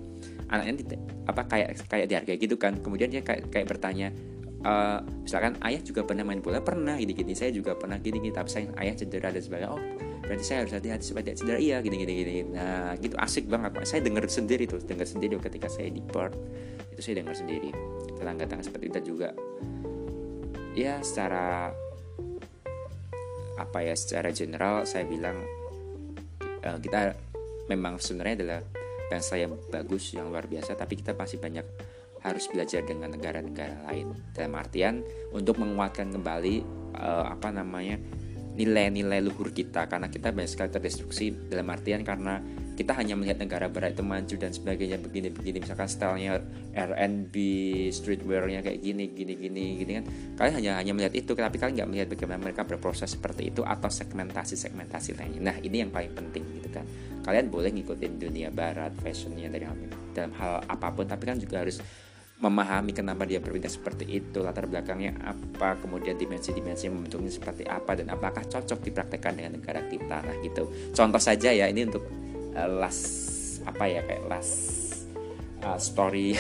[0.47, 0.95] anaknya
[1.27, 2.79] apa kayak kayak dihargai gitu kan.
[2.81, 4.13] Kemudian dia kayak kayak bertanya
[4.63, 6.61] uh, misalkan ayah juga pernah main bola?
[6.61, 9.73] Pernah gini gini saya juga pernah gini gini tapi saya ayah cedera dan sebagainya.
[9.73, 9.81] Oh
[10.27, 11.59] berarti saya harus hati-hati supaya tidak cedera.
[11.59, 13.17] Iya gini gini gini nah gitu.
[13.17, 13.81] Asik banget.
[13.89, 14.79] Saya dengar sendiri tuh.
[14.85, 16.37] Dengar sendiri ketika saya di port
[16.93, 17.73] itu saya dengar sendiri.
[18.21, 19.33] Tetangga-tetangga seperti itu juga
[20.77, 21.73] ya secara
[23.57, 25.41] apa ya secara general saya bilang
[26.61, 27.17] uh, kita
[27.73, 28.61] memang sebenarnya adalah
[29.09, 31.65] bangsa yang bagus yang luar biasa tapi kita masih banyak
[32.27, 34.11] harus belajar dengan negara-negara lain.
[34.35, 36.67] Dalam artian untuk menguatkan kembali
[36.99, 38.03] uh, apa namanya
[38.59, 39.87] nilai-nilai luhur kita.
[39.87, 42.43] Karena kita banyak sekali terdestruksi dalam artian karena
[42.77, 45.65] kita hanya melihat negara barat itu maju dan sebagainya begini-begini.
[45.65, 46.45] Misalkan stylenya
[46.77, 47.35] R&B
[47.89, 50.05] streetwearnya kayak gini gini gini gini kan.
[50.37, 53.89] Kalian hanya hanya melihat itu tapi kalian nggak melihat bagaimana mereka berproses seperti itu atau
[53.89, 55.41] segmentasi segmentasi lainnya.
[55.41, 56.85] Nah ini yang paling penting gitu kan.
[57.25, 59.65] Kalian boleh ngikutin dunia barat fashionnya dari
[60.13, 61.81] dalam hal apa pun tapi kan juga harus
[62.37, 68.13] memahami kenapa dia berbeda seperti itu latar belakangnya apa kemudian dimensi-dimensi membentuknya seperti apa dan
[68.13, 70.21] apakah cocok dipraktekkan dengan negara kita.
[70.21, 70.69] Nah gitu.
[70.93, 72.05] Contoh saja ya ini untuk
[72.57, 73.05] uh, last
[73.69, 74.55] apa ya kayak last
[75.63, 76.33] uh, story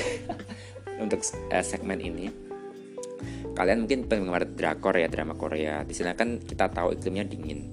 [1.05, 1.21] untuk
[1.53, 2.27] uh, segmen ini.
[3.57, 5.85] Kalian mungkin penggemar drakor ya drama Korea.
[5.85, 7.65] Di sana kan kita tahu iklimnya dingin.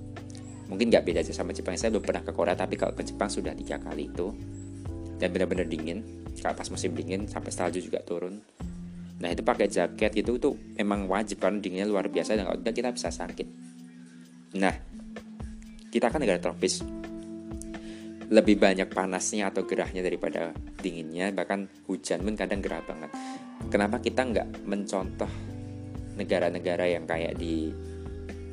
[0.71, 1.75] Mungkin nggak beda aja sama Jepang.
[1.75, 4.31] Saya belum pernah ke Korea tapi kalau ke Jepang sudah tiga kali itu.
[5.19, 6.03] Dan benar-benar dingin.
[6.39, 8.39] Kalau pas musim dingin sampai salju juga turun.
[9.19, 12.39] Nah itu pakai jaket gitu tuh emang wajib karena dinginnya luar biasa.
[12.39, 13.47] Dan kalau tidak kita bisa sakit.
[14.55, 14.75] Nah
[15.91, 16.79] kita kan negara tropis
[18.33, 20.49] lebih banyak panasnya atau gerahnya daripada
[20.81, 21.29] dinginnya.
[21.29, 23.13] Bahkan hujan pun kadang gerah banget.
[23.69, 25.29] Kenapa kita nggak mencontoh
[26.17, 27.69] negara-negara yang kayak di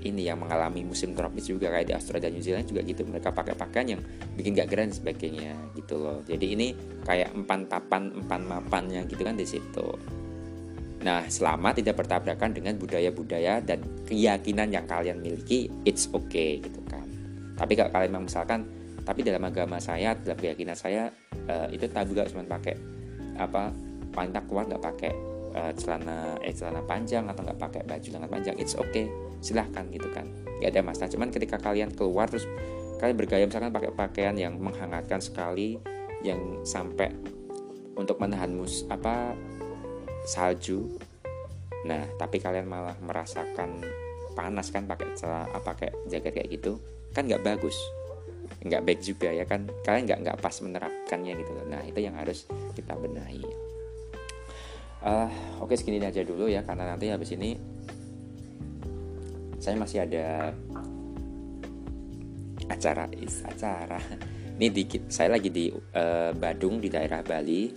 [0.00, 3.04] ini yang mengalami musim tropis juga kayak di Australia dan New Zealand juga gitu.
[3.04, 4.00] Mereka pakai pakaian yang
[4.36, 6.24] bikin gak keren sebagainya gitu loh.
[6.24, 6.72] Jadi ini
[7.04, 9.88] kayak empan papan empan mapannya gitu kan di situ.
[11.04, 17.04] Nah selama tidak bertabrakan dengan budaya-budaya dan keyakinan yang kalian miliki it's okay gitu kan.
[17.60, 21.10] Tapi kalau kalian misalkan tapi dalam agama saya dalam keyakinan saya
[21.48, 22.76] uh, itu tabu gak cuma pakai
[23.40, 23.72] apa
[24.12, 25.12] wanita kuat nggak pakai
[25.54, 28.56] uh, celana eh celana panjang atau nggak pakai baju lengan panjang.
[28.58, 29.08] It's okay
[29.40, 30.28] silahkan gitu kan.
[30.60, 31.10] Gak ada masalah.
[31.10, 32.44] Cuman ketika kalian keluar terus
[33.00, 35.80] kalian bergaya misalkan pakai pakaian yang menghangatkan sekali
[36.20, 37.08] yang sampai
[37.96, 39.32] untuk menahan mus apa
[40.28, 41.00] salju.
[41.88, 43.80] Nah tapi kalian malah merasakan
[44.36, 46.78] panas kan pakai celana pakai jaket kayak gitu
[47.10, 47.74] kan nggak bagus
[48.60, 49.70] nggak baik juga ya kan?
[49.86, 52.44] Kalian nggak nggak pas menerapkannya gitu nah itu yang harus
[52.76, 53.44] kita benahi.
[55.00, 55.32] Uh,
[55.64, 57.56] oke segini aja dulu ya karena nanti habis ini
[59.56, 60.52] saya masih ada
[62.68, 64.00] acara is acara.
[64.60, 67.72] Ini dikit saya lagi di uh, Badung di daerah Bali.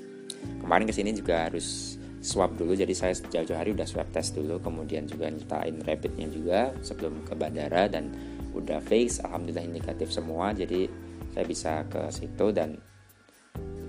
[0.60, 4.60] Kemarin ke sini juga harus swab dulu jadi saya jauh-jauh hari udah swab test dulu.
[4.60, 8.12] Kemudian juga nyetain rapidnya juga sebelum ke bandara dan
[8.54, 10.88] udah face alhamdulillah negatif semua jadi
[11.34, 12.78] saya bisa ke situ dan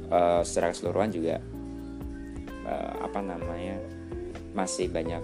[0.09, 1.37] uh, secara keseluruhan juga
[2.65, 3.77] uh, apa namanya
[4.57, 5.21] masih banyak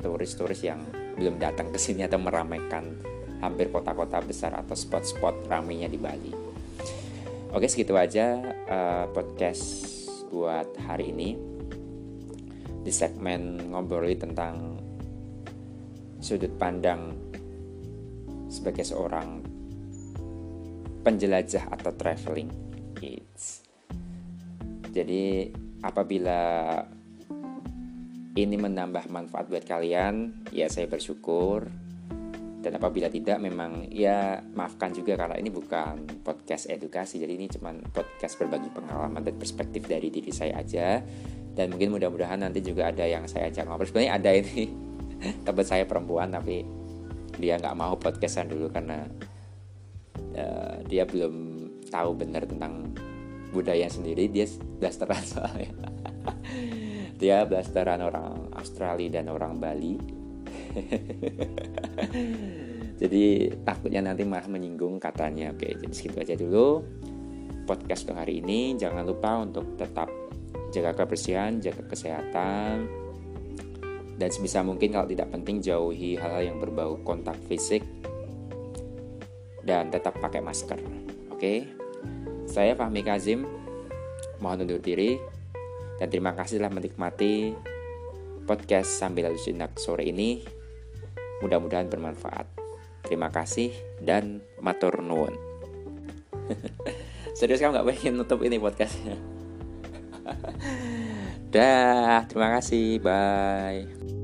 [0.00, 0.80] turis-turis yang
[1.18, 2.94] belum datang ke sini atau meramaikan
[3.42, 6.32] hampir kota-kota besar atau spot-spot ramainya di Bali.
[7.50, 8.38] Oke segitu aja
[8.70, 9.98] uh, podcast
[10.30, 11.34] buat hari ini
[12.86, 14.78] di segmen ngobrol tentang
[16.22, 17.17] sudut pandang
[18.48, 19.44] sebagai seorang
[21.04, 22.50] penjelajah atau traveling
[22.96, 23.64] kids.
[24.92, 25.52] Jadi
[25.84, 26.74] apabila
[28.38, 31.68] ini menambah manfaat buat kalian, ya saya bersyukur.
[32.58, 37.70] dan apabila tidak memang ya maafkan juga karena ini bukan podcast edukasi jadi ini cuma
[37.94, 40.98] podcast berbagi pengalaman dan perspektif dari diri saya aja
[41.54, 44.74] dan mungkin mudah-mudahan nanti juga ada yang saya ajak ngobrol sebenarnya ada ini
[45.46, 46.66] tempat saya perempuan tapi
[47.38, 49.06] dia nggak mau podcastan dulu karena
[50.34, 51.34] uh, dia belum
[51.88, 52.92] tahu benar tentang
[53.54, 54.28] budaya sendiri.
[54.28, 54.44] Dia
[54.82, 55.72] blasteran soalnya.
[57.18, 59.96] Dia blasteran orang Australia dan orang Bali.
[63.00, 65.54] Jadi takutnya nanti malah menyinggung katanya.
[65.54, 66.82] Oke jadi segitu aja dulu
[67.62, 68.74] podcast untuk hari ini.
[68.74, 70.10] Jangan lupa untuk tetap
[70.74, 73.07] jaga kebersihan jaga kesehatan
[74.18, 77.86] dan sebisa mungkin kalau tidak penting jauhi hal-hal yang berbau kontak fisik
[79.62, 80.80] dan tetap pakai masker
[81.30, 81.54] oke
[82.50, 83.46] saya Fahmi Kazim
[84.42, 85.16] mohon undur diri
[86.02, 87.54] dan terima kasih telah menikmati
[88.46, 89.38] podcast sambil lalu
[89.78, 90.58] sore ini
[91.38, 92.46] Mudah-mudahan bermanfaat.
[93.06, 93.70] Terima kasih
[94.02, 95.38] dan matur nuwun.
[97.38, 99.14] Serius kamu nggak pengen nutup ini podcastnya?
[101.48, 103.00] Dah, terima kasih.
[103.00, 104.17] Bye.